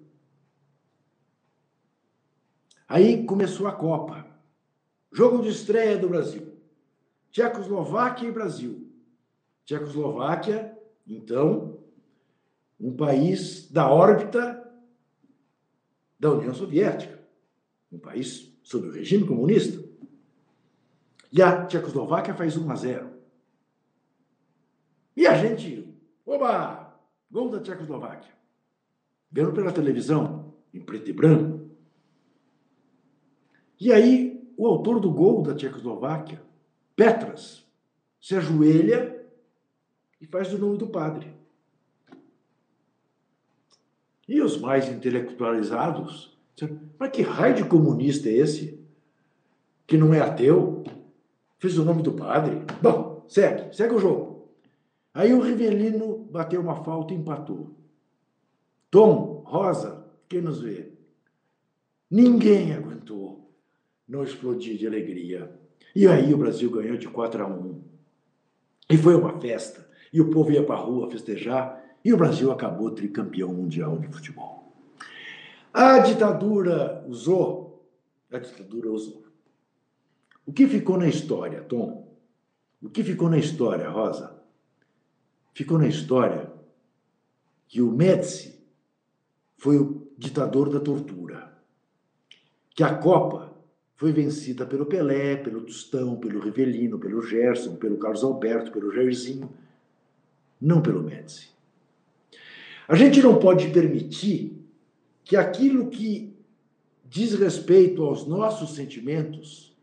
Aí 2.89 3.25
começou 3.25 3.69
a 3.69 3.73
Copa. 3.73 4.27
Jogo 5.13 5.43
de 5.43 5.49
estreia 5.49 5.97
do 5.97 6.09
Brasil. 6.09 6.59
Tchecoslováquia 7.31 8.29
e 8.29 8.33
Brasil. 8.33 8.91
Tchecoslováquia, 9.65 10.77
então, 11.07 11.79
um 12.79 12.95
país 12.95 13.71
da 13.71 13.91
órbita 13.91 14.61
da 16.19 16.33
União 16.33 16.53
Soviética, 16.53 17.23
um 17.91 17.99
país 17.99 18.53
sob 18.63 18.89
o 18.89 18.93
regime 18.93 19.27
comunista. 19.27 19.83
E 21.33 21.41
a 21.41 21.65
Tchecoslováquia 21.67 22.35
faz 22.35 22.57
1 22.57 22.71
a 22.71 22.77
0. 22.77 23.11
E 25.17 25.27
a 25.27 25.37
gente, 25.37 25.89
oba, 26.27 26.84
gol 27.35 27.51
da 27.51 27.61
Tchecoslováquia. 27.61 28.31
Vendo 29.29 29.53
pela 29.53 29.73
televisão, 29.73 30.55
em 30.73 30.81
preto 30.81 31.11
e 31.11 31.13
branco, 31.13 31.69
e 33.81 33.93
aí, 33.93 34.49
o 34.57 34.69
autor 34.69 35.01
do 35.01 35.11
gol 35.11 35.43
da 35.43 35.53
Tchecoslováquia, 35.53 36.41
Petras, 36.95 37.67
se 38.21 38.37
ajoelha 38.37 39.21
e 40.21 40.27
faz 40.27 40.55
o 40.55 40.59
nome 40.59 40.79
do 40.79 40.87
padre. 40.87 41.35
E 44.29 44.41
os 44.41 44.57
mais 44.61 44.89
intelectualizados, 44.89 46.39
mas 46.97 47.11
que 47.11 47.23
raio 47.23 47.57
de 47.57 47.65
comunista 47.65 48.29
é 48.29 48.33
esse? 48.33 48.81
Que 49.89 49.99
não 49.99 50.15
é 50.15 50.21
ateu? 50.21 50.85
Fez 51.59 51.77
o 51.77 51.85
nome 51.85 52.01
do 52.01 52.13
padre? 52.13 52.63
Bom, 52.81 53.27
segue, 53.29 53.75
segue 53.75 53.95
o 53.95 53.99
jogo. 53.99 54.49
Aí 55.13 55.35
o 55.35 55.41
Rivelino 55.41 56.14
bateu 56.35 56.61
uma 56.61 56.75
falta 56.83 57.15
e 57.15 57.17
empatou. 57.17 57.77
Tom, 58.91 59.45
Rosa, 59.47 60.05
quem 60.29 60.41
nos 60.41 60.61
vê? 60.61 60.91
Ninguém 62.11 62.75
aguentou 62.75 63.49
não 64.09 64.25
explodir 64.25 64.77
de 64.77 64.85
alegria. 64.85 65.57
E 65.95 66.09
aí 66.09 66.35
o 66.35 66.37
Brasil 66.37 66.69
ganhou 66.73 66.97
de 66.97 67.07
4 67.07 67.45
a 67.45 67.47
1. 67.47 67.81
E 68.91 68.97
foi 68.97 69.15
uma 69.15 69.41
festa. 69.41 69.89
E 70.13 70.21
o 70.21 70.29
povo 70.29 70.51
ia 70.51 70.65
para 70.65 70.75
a 70.75 70.79
rua 70.79 71.09
festejar. 71.09 71.81
E 72.05 72.13
o 72.13 72.17
Brasil 72.17 72.51
acabou 72.51 72.91
tricampeão 72.91 73.55
mundial 73.55 73.97
de 74.01 74.09
futebol. 74.09 74.77
A 75.73 76.01
ditadura 76.01 77.05
usou. 77.07 77.89
A 78.33 78.41
ditadura 78.41 78.91
usou. 78.91 79.23
O 80.45 80.53
que 80.53 80.67
ficou 80.67 80.99
na 80.99 81.07
história, 81.07 81.63
Tom? 81.63 82.13
O 82.83 82.91
que 82.91 83.05
ficou 83.05 83.31
na 83.31 83.39
história, 83.39 83.89
Rosa? 83.89 84.44
Ficou 85.55 85.79
na 85.79 85.87
história 85.87 86.53
que 87.69 87.81
o 87.81 87.91
Médici 87.91 88.61
foi 89.57 89.79
o 89.79 90.09
ditador 90.19 90.69
da 90.69 90.81
tortura. 90.81 91.55
Que 92.71 92.83
a 92.83 92.95
Copa 92.95 93.57
foi 93.95 94.13
vencida 94.13 94.67
pelo 94.67 94.85
Pelé, 94.85 95.37
pelo 95.37 95.63
Tostão, 95.63 96.17
pelo 96.17 96.41
Rivelino, 96.41 96.99
pelo 96.99 97.23
Gerson, 97.23 97.77
pelo 97.77 97.97
Carlos 97.97 98.25
Alberto, 98.25 98.73
pelo 98.73 98.93
Jairzinho, 98.93 99.49
não 100.61 100.83
pelo 100.83 101.03
Médici. 101.03 101.49
A 102.89 102.97
gente 102.97 103.23
não 103.23 103.39
pode 103.39 103.71
permitir 103.71 104.61
que 105.23 105.37
aquilo 105.37 105.89
que 105.89 106.37
diz 107.05 107.33
respeito 107.35 108.03
aos 108.03 108.27
nossos 108.27 108.75
sentimentos 108.75 109.74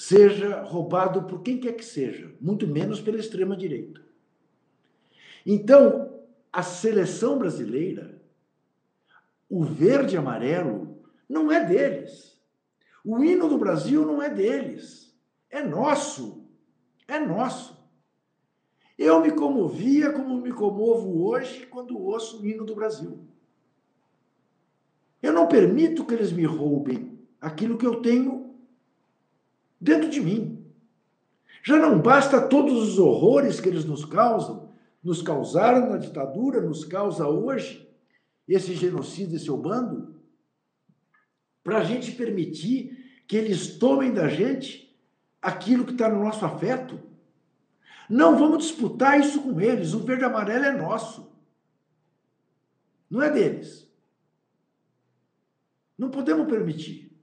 seja 0.00 0.62
roubado 0.62 1.24
por 1.24 1.42
quem 1.42 1.60
quer 1.60 1.74
que 1.74 1.84
seja, 1.84 2.34
muito 2.40 2.66
menos 2.66 3.02
pela 3.02 3.18
extrema 3.18 3.54
direita. 3.54 4.00
Então, 5.44 6.22
a 6.50 6.62
seleção 6.62 7.38
brasileira 7.38 8.18
o 9.48 9.62
verde 9.62 10.14
e 10.14 10.18
amarelo 10.18 11.02
não 11.28 11.52
é 11.52 11.62
deles. 11.62 12.40
O 13.04 13.22
hino 13.22 13.46
do 13.46 13.58
Brasil 13.58 14.06
não 14.06 14.22
é 14.22 14.30
deles. 14.30 15.14
É 15.50 15.62
nosso. 15.62 16.46
É 17.06 17.18
nosso. 17.18 17.78
Eu 18.96 19.20
me 19.20 19.32
comovia 19.32 20.12
como 20.12 20.40
me 20.40 20.52
comovo 20.52 21.26
hoje 21.26 21.66
quando 21.66 21.98
ouço 21.98 22.40
o 22.40 22.46
hino 22.46 22.64
do 22.64 22.74
Brasil. 22.74 23.18
Eu 25.22 25.34
não 25.34 25.46
permito 25.46 26.06
que 26.06 26.14
eles 26.14 26.32
me 26.32 26.44
roubem 26.44 27.18
aquilo 27.38 27.76
que 27.76 27.86
eu 27.86 28.00
tenho 28.00 28.49
dentro 29.80 30.10
de 30.10 30.20
mim. 30.20 30.64
Já 31.62 31.76
não 31.76 32.00
basta 32.00 32.40
todos 32.40 32.72
os 32.82 32.98
horrores 32.98 33.60
que 33.60 33.68
eles 33.68 33.84
nos 33.84 34.04
causam, 34.04 34.72
nos 35.02 35.22
causaram 35.22 35.90
na 35.90 35.96
ditadura, 35.96 36.60
nos 36.60 36.84
causa 36.84 37.26
hoje, 37.26 37.88
esse 38.46 38.74
genocídio, 38.74 39.36
esse 39.36 39.50
bando, 39.50 40.16
para 41.62 41.78
a 41.78 41.84
gente 41.84 42.12
permitir 42.12 43.22
que 43.26 43.36
eles 43.36 43.78
tomem 43.78 44.12
da 44.12 44.28
gente 44.28 44.98
aquilo 45.40 45.84
que 45.84 45.92
está 45.92 46.08
no 46.08 46.22
nosso 46.24 46.44
afeto. 46.44 47.00
Não 48.08 48.36
vamos 48.36 48.66
disputar 48.66 49.20
isso 49.20 49.40
com 49.40 49.60
eles. 49.60 49.94
O 49.94 50.00
verde 50.00 50.24
amarelo 50.24 50.64
é 50.64 50.72
nosso. 50.72 51.30
Não 53.08 53.22
é 53.22 53.30
deles. 53.30 53.88
Não 55.96 56.10
podemos 56.10 56.48
permitir 56.48 57.16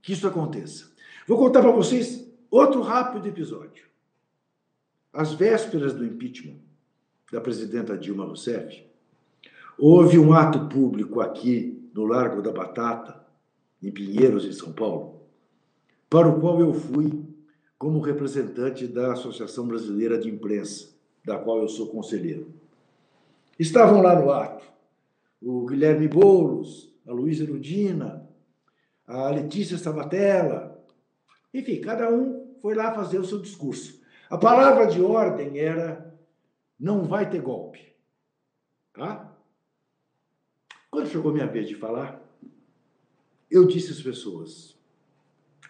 que 0.00 0.12
isso 0.12 0.28
aconteça. 0.28 0.91
Vou 1.32 1.38
contar 1.38 1.62
para 1.62 1.70
vocês 1.70 2.30
outro 2.50 2.82
rápido 2.82 3.26
episódio. 3.26 3.86
Às 5.10 5.32
vésperas 5.32 5.94
do 5.94 6.04
impeachment 6.04 6.58
da 7.32 7.40
presidenta 7.40 7.96
Dilma 7.96 8.26
Rousseff, 8.26 8.84
houve 9.78 10.18
um 10.18 10.34
ato 10.34 10.68
público 10.68 11.22
aqui 11.22 11.88
no 11.94 12.04
Largo 12.04 12.42
da 12.42 12.52
Batata, 12.52 13.24
em 13.82 13.90
Pinheiros, 13.90 14.44
em 14.44 14.52
São 14.52 14.74
Paulo, 14.74 15.22
para 16.10 16.28
o 16.28 16.38
qual 16.38 16.60
eu 16.60 16.74
fui 16.74 17.24
como 17.78 18.00
representante 18.00 18.86
da 18.86 19.14
Associação 19.14 19.66
Brasileira 19.66 20.18
de 20.18 20.28
Imprensa, 20.28 20.90
da 21.24 21.38
qual 21.38 21.62
eu 21.62 21.68
sou 21.68 21.86
conselheiro. 21.86 22.52
Estavam 23.58 24.02
lá 24.02 24.20
no 24.20 24.30
ato 24.30 24.66
o 25.40 25.64
Guilherme 25.64 26.08
Boulos, 26.08 26.94
a 27.06 27.12
Luísa 27.14 27.44
Erudina, 27.44 28.28
a 29.06 29.30
Letícia 29.30 29.78
Sabatella, 29.78 30.71
enfim, 31.52 31.80
cada 31.80 32.10
um 32.10 32.56
foi 32.60 32.74
lá 32.74 32.92
fazer 32.94 33.18
o 33.18 33.24
seu 33.24 33.40
discurso. 33.40 34.00
A 34.30 34.38
palavra 34.38 34.86
de 34.86 35.00
ordem 35.02 35.58
era: 35.58 36.16
não 36.78 37.04
vai 37.04 37.28
ter 37.28 37.40
golpe. 37.40 37.92
Tá? 38.92 39.36
Quando 40.90 41.08
chegou 41.08 41.32
minha 41.32 41.46
vez 41.46 41.68
de 41.68 41.74
falar, 41.74 42.22
eu 43.50 43.66
disse 43.66 43.92
às 43.92 44.00
pessoas: 44.00 44.78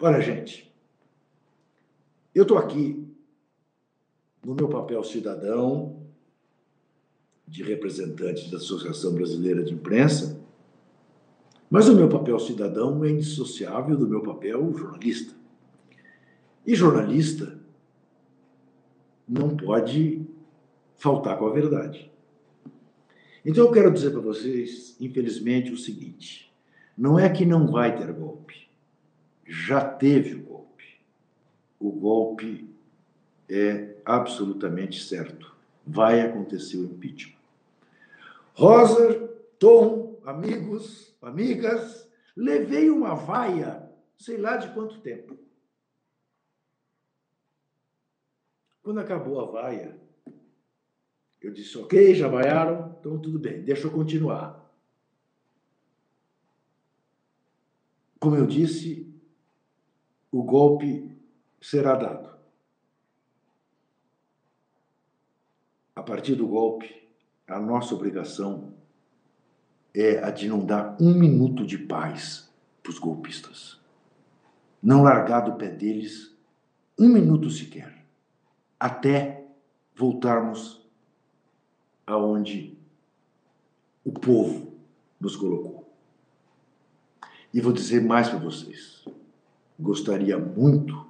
olha, 0.00 0.20
gente, 0.20 0.72
eu 2.34 2.42
estou 2.42 2.58
aqui 2.58 3.08
no 4.44 4.54
meu 4.54 4.68
papel 4.68 5.02
cidadão, 5.04 6.02
de 7.46 7.62
representante 7.62 8.50
da 8.50 8.56
Associação 8.56 9.12
Brasileira 9.12 9.62
de 9.62 9.74
Imprensa, 9.74 10.40
mas 11.68 11.88
o 11.88 11.94
meu 11.94 12.08
papel 12.08 12.38
cidadão 12.38 13.04
é 13.04 13.10
indissociável 13.10 13.96
do 13.96 14.08
meu 14.08 14.22
papel 14.22 14.72
jornalista. 14.72 15.41
E 16.66 16.74
jornalista 16.74 17.58
não 19.28 19.56
pode 19.56 20.24
faltar 20.96 21.38
com 21.38 21.46
a 21.46 21.52
verdade. 21.52 22.10
Então 23.44 23.64
eu 23.64 23.72
quero 23.72 23.92
dizer 23.92 24.10
para 24.10 24.20
vocês, 24.20 24.96
infelizmente, 25.00 25.72
o 25.72 25.76
seguinte: 25.76 26.52
não 26.96 27.18
é 27.18 27.28
que 27.28 27.44
não 27.44 27.66
vai 27.66 27.96
ter 27.96 28.12
golpe. 28.12 28.68
Já 29.44 29.84
teve 29.84 30.36
o 30.36 30.42
golpe. 30.42 30.84
O 31.80 31.90
golpe 31.90 32.68
é 33.48 33.96
absolutamente 34.04 35.02
certo. 35.02 35.52
Vai 35.84 36.20
acontecer 36.20 36.76
o 36.76 36.84
impeachment. 36.84 37.36
Rosa, 38.54 39.28
Tom, 39.58 40.16
amigos, 40.24 41.14
amigas, 41.20 42.08
levei 42.36 42.90
uma 42.90 43.14
vaia, 43.14 43.90
sei 44.16 44.36
lá 44.36 44.56
de 44.56 44.68
quanto 44.68 45.00
tempo. 45.00 45.36
Quando 48.82 48.98
acabou 48.98 49.40
a 49.40 49.50
vaia, 49.50 49.96
eu 51.40 51.52
disse: 51.52 51.78
ok, 51.78 52.14
já 52.14 52.26
vaiaram, 52.26 52.96
então 52.98 53.18
tudo 53.18 53.38
bem, 53.38 53.62
deixa 53.62 53.86
eu 53.86 53.92
continuar. 53.92 54.60
Como 58.18 58.36
eu 58.36 58.46
disse, 58.46 59.12
o 60.30 60.42
golpe 60.42 61.16
será 61.60 61.94
dado. 61.94 62.32
A 65.94 66.02
partir 66.02 66.34
do 66.34 66.46
golpe, 66.46 67.08
a 67.46 67.60
nossa 67.60 67.94
obrigação 67.94 68.74
é 69.94 70.18
a 70.18 70.30
de 70.30 70.48
não 70.48 70.64
dar 70.64 70.96
um 71.00 71.14
minuto 71.14 71.66
de 71.66 71.78
paz 71.78 72.52
para 72.82 72.90
os 72.90 72.98
golpistas. 72.98 73.80
Não 74.82 75.02
largar 75.02 75.40
do 75.40 75.54
pé 75.56 75.68
deles 75.68 76.36
um 76.98 77.08
minuto 77.08 77.50
sequer 77.50 78.01
até 78.82 79.46
voltarmos 79.94 80.84
aonde 82.04 82.76
o 84.04 84.10
povo 84.10 84.72
nos 85.20 85.36
colocou. 85.36 85.88
E 87.54 87.60
vou 87.60 87.72
dizer 87.72 88.02
mais 88.02 88.28
para 88.28 88.40
vocês. 88.40 89.04
Gostaria 89.78 90.36
muito 90.36 91.06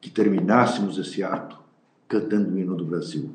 que 0.00 0.10
terminássemos 0.10 0.98
esse 0.98 1.22
ato 1.22 1.62
cantando 2.08 2.52
o 2.52 2.58
hino 2.58 2.74
do 2.74 2.84
Brasil, 2.84 3.30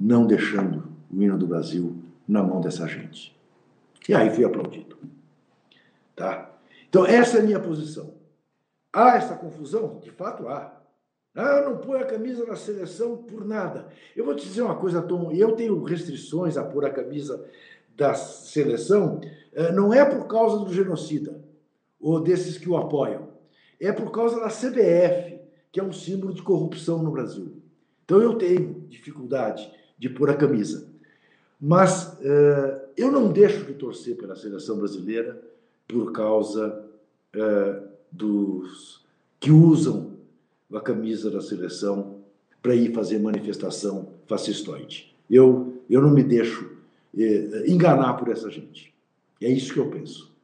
não 0.00 0.26
deixando 0.26 0.90
o 1.12 1.22
hino 1.22 1.36
do 1.36 1.46
Brasil 1.46 1.94
na 2.26 2.42
mão 2.42 2.58
dessa 2.58 2.88
gente. 2.88 3.36
E 4.08 4.14
aí 4.14 4.30
fui 4.30 4.46
aplaudido. 4.46 4.96
Tá? 6.16 6.58
Então, 6.88 7.04
essa 7.04 7.36
é 7.36 7.40
a 7.42 7.44
minha 7.44 7.60
posição. 7.60 8.14
Há 8.90 9.16
essa 9.16 9.36
confusão? 9.36 9.98
De 9.98 10.10
fato 10.10 10.48
há. 10.48 10.77
Ah, 11.38 11.62
não 11.62 11.76
põe 11.76 12.00
a 12.00 12.04
camisa 12.04 12.44
na 12.44 12.56
seleção 12.56 13.16
por 13.16 13.46
nada. 13.46 13.86
Eu 14.16 14.24
vou 14.24 14.34
te 14.34 14.44
dizer 14.44 14.62
uma 14.62 14.74
coisa, 14.74 15.00
Tom. 15.00 15.30
Eu 15.30 15.52
tenho 15.52 15.80
restrições 15.84 16.56
a 16.56 16.64
pôr 16.64 16.84
a 16.84 16.90
camisa 16.90 17.46
da 17.96 18.12
seleção, 18.12 19.20
eh, 19.52 19.70
não 19.70 19.94
é 19.94 20.04
por 20.04 20.26
causa 20.26 20.64
do 20.64 20.72
genocida 20.74 21.40
ou 22.00 22.18
desses 22.18 22.58
que 22.58 22.68
o 22.68 22.76
apoiam. 22.76 23.28
É 23.80 23.92
por 23.92 24.10
causa 24.10 24.40
da 24.40 24.48
CBF, 24.48 25.38
que 25.70 25.78
é 25.78 25.82
um 25.82 25.92
símbolo 25.92 26.34
de 26.34 26.42
corrupção 26.42 27.00
no 27.00 27.12
Brasil. 27.12 27.52
Então 28.04 28.20
eu 28.20 28.34
tenho 28.34 28.84
dificuldade 28.88 29.72
de 29.96 30.08
pôr 30.08 30.30
a 30.30 30.36
camisa. 30.36 30.88
Mas 31.60 32.14
uh, 32.14 32.80
eu 32.96 33.12
não 33.12 33.30
deixo 33.30 33.64
de 33.64 33.74
torcer 33.74 34.16
pela 34.16 34.34
seleção 34.34 34.76
brasileira 34.76 35.40
por 35.86 36.10
causa 36.10 36.84
uh, 37.36 37.88
dos 38.10 39.06
que 39.38 39.52
usam 39.52 40.07
a 40.74 40.80
camisa 40.80 41.30
da 41.30 41.40
seleção 41.40 42.18
para 42.62 42.74
ir 42.74 42.92
fazer 42.92 43.18
manifestação 43.18 44.14
fascistoide. 44.26 45.14
Eu, 45.30 45.82
eu 45.88 46.02
não 46.02 46.10
me 46.10 46.22
deixo 46.22 46.78
eh, 47.16 47.64
enganar 47.66 48.14
por 48.14 48.28
essa 48.28 48.50
gente. 48.50 48.94
É 49.40 49.48
isso 49.48 49.72
que 49.72 49.80
eu 49.80 49.90
penso. 49.90 50.36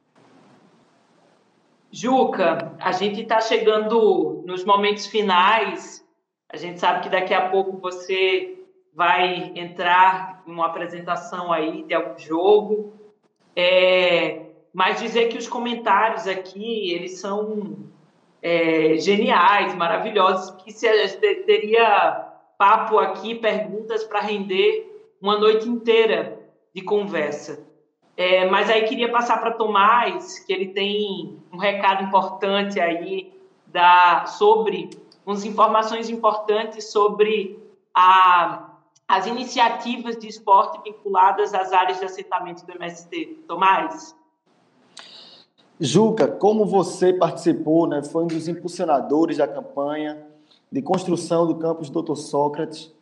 Juca, 1.91 2.75
a 2.79 2.91
gente 2.91 3.21
está 3.21 3.39
chegando 3.39 4.43
nos 4.45 4.65
momentos 4.65 5.05
finais. 5.05 6.05
A 6.49 6.57
gente 6.57 6.79
sabe 6.79 7.03
que 7.03 7.09
daqui 7.09 7.33
a 7.33 7.49
pouco 7.49 7.77
você 7.77 8.57
vai 8.93 9.51
entrar 9.55 10.43
em 10.47 10.51
uma 10.51 10.67
apresentação 10.67 11.51
aí 11.51 11.83
de 11.83 11.93
algum 11.93 12.17
jogo. 12.17 12.93
É, 13.55 14.47
mas 14.73 14.99
dizer 14.99 15.29
que 15.29 15.37
os 15.37 15.47
comentários 15.47 16.27
aqui, 16.27 16.91
eles 16.91 17.19
são 17.19 17.89
é, 18.45 18.99
geniais, 18.99 19.73
maravilhosos, 19.73 20.51
que 20.61 20.71
se, 20.71 20.87
teria 21.47 22.29
papo 22.59 22.99
aqui, 22.99 23.33
perguntas 23.33 24.03
para 24.03 24.19
render 24.19 24.87
uma 25.19 25.39
noite 25.39 25.67
inteira 25.67 26.39
de 26.71 26.83
conversa. 26.83 27.67
É, 28.15 28.45
mas 28.45 28.69
aí 28.69 28.83
queria 28.83 29.11
passar 29.11 29.39
para 29.39 29.49
Tomás, 29.49 30.37
que 30.45 30.53
ele 30.53 30.67
tem 30.67 31.41
um 31.51 31.57
recado 31.57 32.03
importante 32.03 32.79
aí 32.79 33.33
da, 33.65 34.27
sobre, 34.27 34.91
umas 35.25 35.43
informações 35.43 36.07
importantes 36.07 36.91
sobre 36.91 37.59
a, 37.95 38.75
as 39.07 39.25
iniciativas 39.25 40.17
de 40.17 40.27
esporte 40.27 40.83
vinculadas 40.83 41.51
às 41.55 41.73
áreas 41.73 41.97
de 41.97 42.05
assentamento 42.05 42.63
do 42.63 42.73
MST. 42.73 43.43
Tomás? 43.47 44.15
Juca, 45.79 46.25
como 46.25 46.65
você 46.65 47.11
participou, 47.11 47.85
né, 47.85 48.01
foi 48.01 48.23
um 48.23 48.27
dos 48.27 48.47
impulsionadores 48.47 49.37
da 49.39 49.47
campanha 49.47 50.25
de 50.71 50.81
construção 50.81 51.45
do 51.45 51.55
campus 51.55 51.89
Dr. 51.89 52.15
Sócrates, 52.15 52.93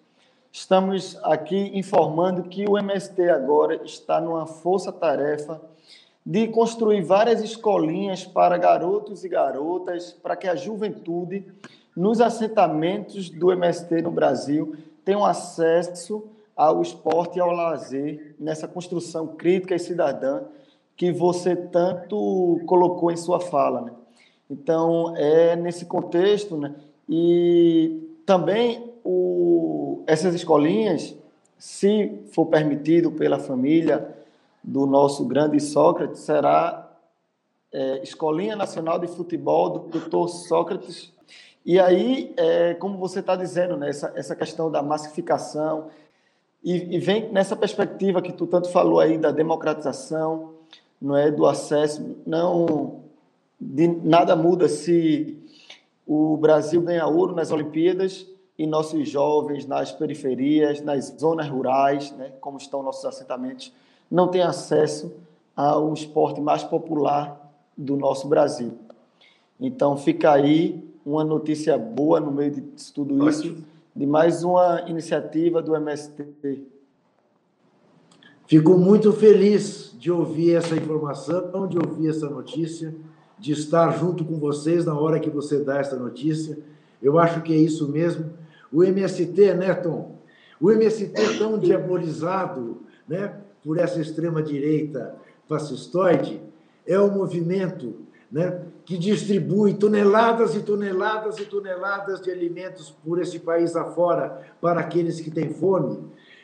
estamos 0.51 1.15
aqui 1.21 1.69
informando 1.77 2.41
que 2.41 2.67
o 2.67 2.75
MST 2.75 3.29
agora 3.29 3.75
está 3.85 4.19
numa 4.19 4.47
força-tarefa 4.47 5.61
de 6.25 6.47
construir 6.47 7.03
várias 7.03 7.43
escolinhas 7.43 8.23
para 8.25 8.57
garotos 8.57 9.23
e 9.23 9.29
garotas, 9.29 10.11
para 10.11 10.35
que 10.35 10.47
a 10.47 10.55
juventude, 10.55 11.45
nos 11.95 12.19
assentamentos 12.19 13.29
do 13.29 13.51
MST 13.51 14.01
no 14.01 14.09
Brasil, 14.09 14.75
tenham 15.05 15.23
acesso 15.23 16.23
ao 16.55 16.81
esporte 16.81 17.37
e 17.37 17.39
ao 17.39 17.51
lazer, 17.51 18.35
nessa 18.39 18.67
construção 18.67 19.27
crítica 19.27 19.75
e 19.75 19.79
cidadã 19.79 20.41
que 20.95 21.11
você 21.11 21.55
tanto 21.55 22.59
colocou 22.65 23.11
em 23.11 23.17
sua 23.17 23.39
fala. 23.39 23.81
Né? 23.81 23.91
Então, 24.49 25.15
é 25.15 25.55
nesse 25.55 25.85
contexto, 25.85 26.57
né? 26.57 26.75
e 27.09 28.19
também 28.25 28.93
o, 29.03 30.03
essas 30.07 30.33
escolinhas, 30.35 31.15
se 31.57 32.21
for 32.31 32.45
permitido 32.45 33.11
pela 33.11 33.39
família 33.39 34.15
do 34.63 34.85
nosso 34.85 35.25
grande 35.25 35.59
Sócrates, 35.59 36.21
será 36.21 36.89
é, 37.71 38.01
Escolinha 38.03 38.55
Nacional 38.55 38.99
de 38.99 39.07
Futebol 39.07 39.69
do 39.69 39.79
doutor 39.89 40.27
Sócrates. 40.27 41.11
E 41.65 41.79
aí, 41.79 42.33
é, 42.37 42.73
como 42.75 42.97
você 42.97 43.19
está 43.19 43.35
dizendo, 43.35 43.75
né, 43.75 43.89
essa, 43.89 44.13
essa 44.15 44.35
questão 44.35 44.69
da 44.69 44.81
massificação, 44.81 45.87
e, 46.63 46.95
e, 46.95 46.99
vem 46.99 47.29
nessa 47.29 47.57
perspectiva 47.57 48.21
que 48.21 48.31
tu 48.31 48.47
tanto 48.47 48.69
falou 48.69 48.99
aí 49.01 49.17
da 49.17 49.31
democratização, 49.31 50.52
não 51.03 51.17
é 51.17 51.29
do 51.29 51.45
acesso, 51.45 52.15
não 52.25 53.01
de, 53.59 53.87
nada 53.87 54.37
muda 54.37 54.69
se 54.69 55.37
o 56.07 56.37
Brasil 56.37 56.81
ganha 56.81 57.05
ouro 57.05 57.35
nas 57.35 57.51
Olimpíadas 57.51 58.25
e 58.57 58.65
nossos 58.65 59.09
jovens 59.09 59.65
nas 59.65 59.91
periferias, 59.91 60.81
nas 60.81 61.13
zonas 61.19 61.49
rurais, 61.49 62.13
né, 62.13 62.31
como 62.39 62.57
estão 62.57 62.81
nossos 62.81 63.03
assentamentos, 63.03 63.73
não 64.09 64.29
têm 64.29 64.43
acesso 64.43 65.13
ao 65.53 65.93
esporte 65.93 66.39
mais 66.39 66.63
popular 66.63 67.51
do 67.77 67.97
nosso 67.97 68.29
Brasil. 68.29 68.71
Então 69.59 69.97
fica 69.97 70.31
aí 70.31 70.81
uma 71.05 71.25
notícia 71.25 71.77
boa 71.77 72.21
no 72.21 72.31
meio 72.31 72.51
de 72.51 72.61
tudo 72.93 73.27
isso. 73.29 73.57
De 73.93 74.05
mais 74.05 74.43
uma 74.43 74.85
iniciativa 74.87 75.61
do 75.61 75.75
MST. 75.75 76.63
Fico 78.53 78.77
muito 78.77 79.11
feliz 79.11 79.95
de 79.97 80.11
ouvir 80.11 80.53
essa 80.53 80.75
informação, 80.75 81.67
de 81.67 81.75
ouvir 81.75 82.09
essa 82.09 82.29
notícia, 82.29 82.93
de 83.39 83.51
estar 83.51 83.89
junto 83.97 84.23
com 84.23 84.37
vocês 84.37 84.85
na 84.85 84.93
hora 84.93 85.19
que 85.19 85.31
você 85.31 85.57
dá 85.57 85.79
essa 85.79 85.95
notícia. 85.95 86.59
Eu 87.01 87.17
acho 87.17 87.41
que 87.41 87.51
é 87.51 87.57
isso 87.57 87.89
mesmo. 87.89 88.29
O 88.71 88.83
MST, 88.83 89.55
né, 89.55 89.73
Tom? 89.73 90.19
O 90.61 90.71
MST 90.71 91.39
tão 91.39 91.57
diabolizado 91.57 92.77
né, 93.07 93.39
por 93.63 93.79
essa 93.79 93.99
extrema-direita 93.99 95.15
fascistoide 95.49 96.39
é 96.85 96.99
um 96.99 97.09
movimento 97.09 97.95
né, 98.31 98.61
que 98.85 98.99
distribui 98.99 99.73
toneladas 99.73 100.53
e 100.53 100.59
toneladas 100.59 101.39
e 101.39 101.45
toneladas 101.45 102.21
de 102.21 102.29
alimentos 102.29 102.91
por 103.03 103.19
esse 103.19 103.39
país 103.39 103.75
afora 103.75 104.43
para 104.61 104.79
aqueles 104.79 105.19
que 105.19 105.31
têm 105.31 105.49
fome. 105.55 105.97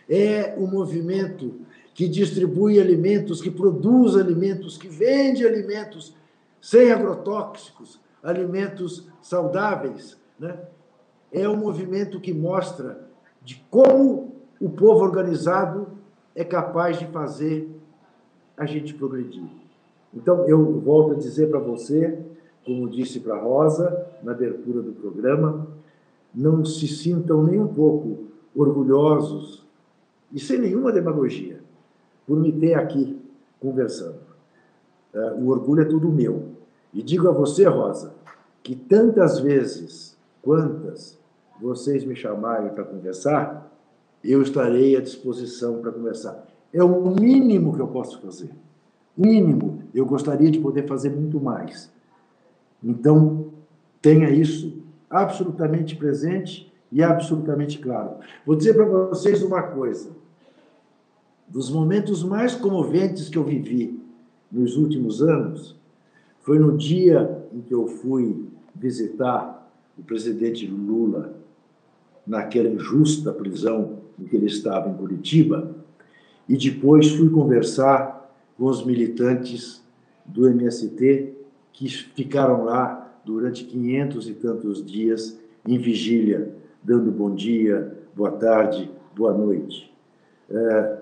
É 0.09 0.55
um 0.57 0.65
movimento 0.65 1.68
que 1.93 2.07
distribui 2.07 2.79
alimentos, 2.79 3.41
que 3.41 3.51
produz 3.51 4.15
alimentos, 4.15 4.77
que 4.77 4.87
vende 4.87 5.45
alimentos 5.45 6.15
sem 6.61 6.91
agrotóxicos, 6.91 7.99
alimentos 8.23 9.07
saudáveis. 9.21 10.17
Né? 10.39 10.57
É 11.31 11.47
um 11.47 11.57
movimento 11.57 12.19
que 12.19 12.33
mostra 12.33 13.07
de 13.41 13.63
como 13.69 14.35
o 14.59 14.69
povo 14.69 15.03
organizado 15.03 15.87
é 16.35 16.43
capaz 16.43 16.99
de 16.99 17.05
fazer 17.07 17.69
a 18.57 18.65
gente 18.65 18.93
progredir. 18.93 19.47
Então, 20.13 20.47
eu 20.47 20.79
volto 20.79 21.13
a 21.13 21.17
dizer 21.17 21.49
para 21.49 21.59
você, 21.59 22.17
como 22.65 22.89
disse 22.89 23.19
para 23.19 23.39
Rosa 23.39 24.07
na 24.23 24.31
abertura 24.31 24.81
do 24.81 24.91
programa, 24.91 25.67
não 26.33 26.63
se 26.65 26.87
sintam 26.87 27.43
nem 27.43 27.59
um 27.59 27.67
pouco 27.67 28.25
orgulhosos 28.55 29.65
e 30.31 30.39
sem 30.39 30.59
nenhuma 30.59 30.91
demagogia 30.91 31.58
por 32.29 32.39
me 32.39 32.51
ter 32.51 32.75
aqui 32.75 33.19
conversando. 33.59 34.19
É, 35.11 35.31
o 35.31 35.47
orgulho 35.47 35.81
é 35.81 35.85
tudo 35.85 36.11
meu. 36.11 36.49
E 36.93 37.01
digo 37.01 37.27
a 37.27 37.31
você, 37.31 37.65
Rosa, 37.65 38.13
que 38.61 38.75
tantas 38.75 39.39
vezes, 39.39 40.15
quantas 40.43 41.17
vocês 41.59 42.05
me 42.05 42.15
chamarem 42.15 42.71
para 42.71 42.83
conversar, 42.83 43.75
eu 44.23 44.43
estarei 44.43 44.95
à 44.95 45.01
disposição 45.01 45.81
para 45.81 45.91
conversar. 45.91 46.47
É 46.71 46.83
o 46.83 47.09
mínimo 47.09 47.73
que 47.73 47.81
eu 47.81 47.87
posso 47.87 48.21
fazer 48.21 48.51
mínimo. 49.19 49.83
Eu 49.93 50.05
gostaria 50.05 50.49
de 50.49 50.59
poder 50.59 50.87
fazer 50.87 51.09
muito 51.09 51.41
mais. 51.41 51.91
Então, 52.81 53.47
tenha 54.01 54.29
isso 54.29 54.81
absolutamente 55.09 55.95
presente 55.97 56.71
e 56.89 57.03
absolutamente 57.03 57.79
claro. 57.79 58.17
Vou 58.45 58.55
dizer 58.55 58.73
para 58.75 58.85
vocês 58.85 59.43
uma 59.43 59.61
coisa. 59.63 60.11
Dos 61.49 61.71
momentos 61.71 62.23
mais 62.23 62.53
comoventes 62.53 63.27
que 63.27 63.37
eu 63.37 63.43
vivi 63.43 63.99
nos 64.51 64.77
últimos 64.77 65.21
anos 65.23 65.75
foi 66.41 66.59
no 66.59 66.77
dia 66.77 67.43
em 67.51 67.59
que 67.59 67.73
eu 67.73 67.87
fui 67.87 68.45
visitar 68.75 69.67
o 69.97 70.03
presidente 70.03 70.67
Lula 70.67 71.33
naquela 72.25 72.69
injusta 72.69 73.33
prisão 73.33 73.97
em 74.19 74.25
que 74.25 74.35
ele 74.35 74.45
estava 74.45 74.89
em 74.89 74.93
Curitiba 74.93 75.75
e 76.47 76.55
depois 76.55 77.09
fui 77.11 77.29
conversar 77.29 78.31
com 78.55 78.65
os 78.65 78.85
militantes 78.85 79.83
do 80.23 80.47
MST 80.47 81.33
que 81.73 81.89
ficaram 81.89 82.63
lá 82.63 83.11
durante 83.25 83.63
500 83.63 84.29
e 84.29 84.33
tantos 84.33 84.85
dias 84.85 85.39
em 85.67 85.77
vigília, 85.79 86.53
dando 86.83 87.11
bom 87.11 87.33
dia, 87.33 87.97
boa 88.15 88.31
tarde, 88.31 88.89
boa 89.15 89.33
noite. 89.33 89.91
É, 90.49 90.98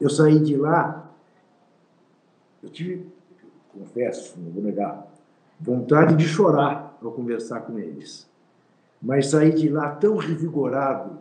eu 0.00 0.10
saí 0.10 0.38
de 0.38 0.56
lá, 0.56 1.10
eu 2.62 2.68
tive, 2.68 3.06
confesso, 3.72 4.38
não 4.38 4.50
vou 4.50 4.62
negar, 4.62 5.06
vontade 5.60 6.14
de 6.16 6.24
chorar 6.24 6.98
ao 7.02 7.12
conversar 7.12 7.60
com 7.60 7.78
eles. 7.78 8.28
Mas 9.00 9.28
saí 9.28 9.52
de 9.52 9.68
lá 9.68 9.90
tão 9.90 10.16
revigorado, 10.16 11.18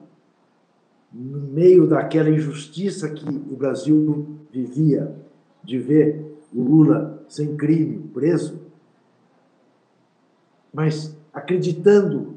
no 1.11 1.39
meio 1.39 1.87
daquela 1.87 2.29
injustiça 2.29 3.09
que 3.09 3.27
o 3.27 3.55
Brasil 3.55 4.37
vivia, 4.51 5.15
de 5.63 5.79
ver 5.79 6.37
o 6.53 6.61
Lula 6.61 7.23
sem 7.27 7.55
crime, 7.55 8.09
preso, 8.13 8.61
mas 10.73 11.15
acreditando 11.33 12.35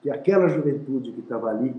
que 0.00 0.10
aquela 0.10 0.48
juventude 0.48 1.12
que 1.12 1.20
estava 1.20 1.48
ali 1.48 1.74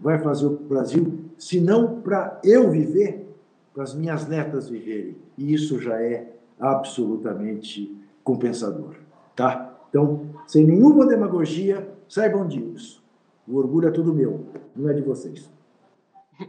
vai 0.00 0.18
fazer 0.18 0.46
o 0.46 0.56
Brasil, 0.56 1.20
se 1.36 1.60
não 1.60 2.00
para 2.00 2.40
eu 2.42 2.70
viver, 2.70 3.26
para 3.74 3.82
as 3.82 3.94
minhas 3.94 4.26
netas 4.28 4.68
viverem. 4.68 5.16
E 5.36 5.52
isso 5.52 5.80
já 5.80 6.00
é 6.00 6.32
absolutamente 6.58 7.94
compensador, 8.22 8.94
tá? 9.34 9.76
Então, 9.90 10.30
sem 10.46 10.64
nenhuma 10.64 11.06
demagogia, 11.06 11.92
saibam 12.08 12.46
disso. 12.46 13.02
O 13.46 13.58
orgulho 13.58 13.88
é 13.88 13.90
tudo 13.90 14.14
meu, 14.14 14.46
não 14.74 14.88
é 14.88 14.94
de 14.94 15.02
vocês. 15.02 15.50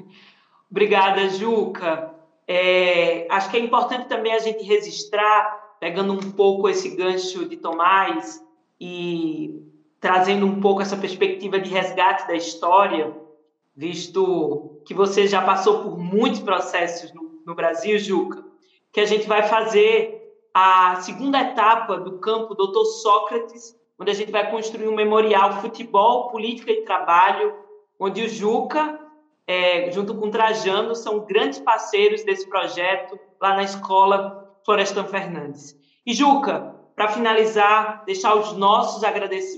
Obrigada, 0.70 1.28
Juca. 1.30 2.14
É, 2.48 3.28
acho 3.30 3.50
que 3.50 3.58
é 3.58 3.60
importante 3.60 4.08
também 4.08 4.34
a 4.34 4.40
gente 4.40 4.64
registrar, 4.64 5.78
pegando 5.80 6.14
um 6.14 6.32
pouco 6.32 6.70
esse 6.70 6.96
gancho 6.96 7.50
de 7.50 7.58
Tomás 7.58 8.44
e 8.80 9.62
trazendo 10.00 10.46
um 10.46 10.62
pouco 10.62 10.82
essa 10.82 10.96
perspectiva 10.96 11.60
de 11.60 11.70
resgate 11.70 12.28
da 12.28 12.36
história, 12.36 13.12
visto 13.76 14.82
que 14.86 14.94
você 14.94 15.28
já 15.28 15.42
passou 15.42 15.84
por 15.84 15.98
muitos 15.98 16.40
processos 16.40 17.14
no, 17.14 17.42
no 17.46 17.56
Brasil, 17.56 18.00
Juca, 18.00 18.44
que 18.92 19.02
a 19.02 19.06
gente 19.06 19.28
vai 19.28 19.44
fazer 19.44 20.22
a 20.54 20.96
segunda 21.02 21.42
etapa 21.42 21.98
do 21.98 22.20
campo 22.20 22.56
Doutor 22.56 22.86
Sócrates, 22.86 23.76
onde 24.00 24.12
a 24.12 24.14
gente 24.14 24.32
vai 24.32 24.50
construir 24.50 24.88
um 24.88 24.96
memorial 24.96 25.62
futebol, 25.62 26.30
política 26.30 26.72
e 26.72 26.84
trabalho, 26.84 27.54
onde 28.00 28.24
o 28.24 28.30
Juca 28.30 29.00
é, 29.48 29.92
junto 29.92 30.16
com 30.16 30.32
Trajano, 30.32 30.96
são 30.96 31.20
grandes 31.26 31.60
parceiros 31.60 32.24
desse 32.24 32.48
projeto 32.48 33.20
lá 33.40 33.56
na 33.56 33.64
escola 33.64 34.58
Florestan 34.66 35.06
Fernandes. 35.06 35.76
E 36.06 36.14
Juca, 36.14 36.76
para 36.96 37.10
finalizar, 37.10 38.04
deixar 38.06 38.36
os 38.36 38.54
nossos 38.54 39.02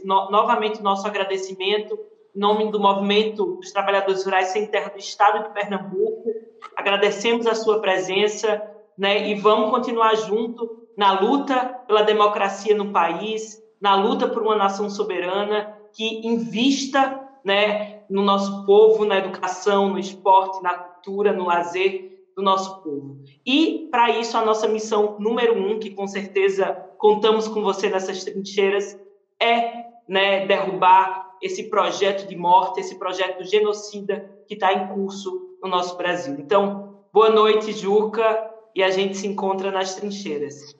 no, 0.04 0.30
novamente 0.30 0.80
o 0.80 0.84
nosso 0.84 1.08
agradecimento 1.08 1.98
nome 2.38 2.72
do 2.72 2.80
Movimento 2.80 3.56
dos 3.56 3.72
Trabalhadores 3.72 4.24
Rurais 4.24 4.50
Sem 4.50 4.68
Terra 4.68 4.92
do 4.92 5.00
Estado 5.00 5.48
de 5.48 5.54
Pernambuco. 5.54 6.32
Agradecemos 6.76 7.48
a 7.48 7.56
sua 7.56 7.82
presença 7.82 8.62
né, 8.96 9.28
e 9.28 9.34
vamos 9.34 9.72
continuar 9.72 10.16
junto 10.16 10.88
na 10.96 11.20
luta 11.20 11.82
pela 11.88 12.04
democracia 12.04 12.76
no 12.76 12.92
país, 12.92 13.62
na 13.82 13.96
luta 13.96 14.28
por 14.28 14.44
uma 14.44 14.56
nação 14.56 14.90
soberana 14.90 15.76
que 15.94 16.28
invista 16.28 17.20
né, 17.44 18.04
no 18.10 18.22
nosso 18.22 18.66
povo, 18.66 19.04
na 19.04 19.18
educação, 19.18 19.90
no 19.90 19.98
esporte, 19.98 20.62
na 20.62 20.76
cultura, 20.76 21.34
no 21.34 21.46
lazer, 21.46 22.18
do 22.36 22.44
nosso 22.44 22.84
povo. 22.84 23.18
E, 23.44 23.88
para 23.90 24.12
isso, 24.12 24.38
a 24.38 24.46
nossa 24.46 24.68
missão 24.68 25.18
número 25.20 25.58
um, 25.58 25.80
que 25.80 25.90
com 25.90 26.08
certeza 26.08 26.72
contamos 27.00 27.48
com 27.48 27.64
você 27.64 27.90
nessas 27.90 28.24
trincheiras, 28.24 28.96
é 29.42 29.86
né, 30.08 30.46
derrubar 30.46 31.27
esse 31.42 31.64
projeto 31.66 32.28
de 32.28 32.36
morte, 32.36 32.80
esse 32.80 32.96
projeto 32.96 33.44
genocida 33.44 34.30
que 34.48 34.54
está 34.54 34.74
em 34.74 34.88
curso 34.88 35.58
no 35.62 35.70
nosso 35.70 35.98
Brasil. 35.98 36.36
Então, 36.40 37.00
boa 37.12 37.30
noite, 37.30 37.72
Juca, 37.74 38.52
e 38.76 38.84
a 38.84 38.90
gente 38.90 39.18
se 39.18 39.28
encontra 39.28 39.72
nas 39.72 39.96
trincheiras. 39.96 40.76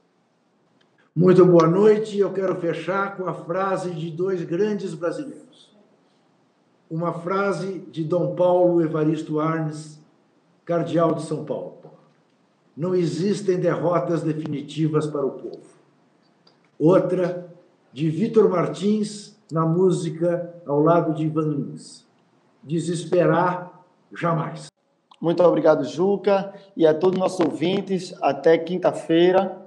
Muito 1.16 1.44
boa 1.44 1.68
noite. 1.68 2.20
Eu 2.20 2.32
quero 2.32 2.56
fechar 2.56 3.18
com 3.18 3.28
a 3.28 3.34
frase 3.34 3.90
de 3.90 4.12
dois 4.12 4.44
grandes 4.44 4.94
brasileiros. 4.94 5.76
Uma 6.90 7.12
frase 7.12 7.80
de 7.90 8.04
Dom 8.04 8.36
Paulo 8.36 8.82
Evaristo 8.82 9.40
Arnes, 9.40 10.00
cardeal 10.64 11.16
de 11.16 11.24
São 11.24 11.44
Paulo. 11.44 11.78
Não 12.76 12.94
existem 12.94 13.60
derrotas 13.60 14.22
definitivas 14.22 15.08
para 15.08 15.26
o 15.26 15.32
povo. 15.32 15.66
Outra, 16.78 17.52
de 17.92 18.12
Vitor 18.12 18.48
Martins, 18.48 19.37
na 19.52 19.66
música 19.66 20.54
ao 20.66 20.82
lado 20.82 21.14
de 21.14 21.26
Ivan 21.26 21.48
Lins. 21.48 22.06
Desesperar 22.64 23.72
jamais. 24.14 24.68
Muito 25.20 25.42
obrigado, 25.44 25.84
Juca, 25.84 26.54
e 26.76 26.86
a 26.86 26.94
todos 26.94 27.16
os 27.16 27.20
nossos 27.20 27.40
ouvintes. 27.40 28.14
Até 28.22 28.58
quinta-feira. 28.58 29.66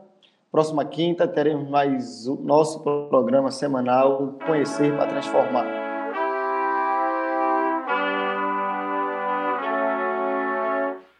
Próxima 0.50 0.84
quinta 0.84 1.28
teremos 1.28 1.68
mais 1.68 2.26
o 2.26 2.36
nosso 2.36 2.80
programa 2.80 3.50
semanal 3.50 4.34
Conhecer 4.46 4.96
para 4.96 5.06
Transformar. 5.06 5.79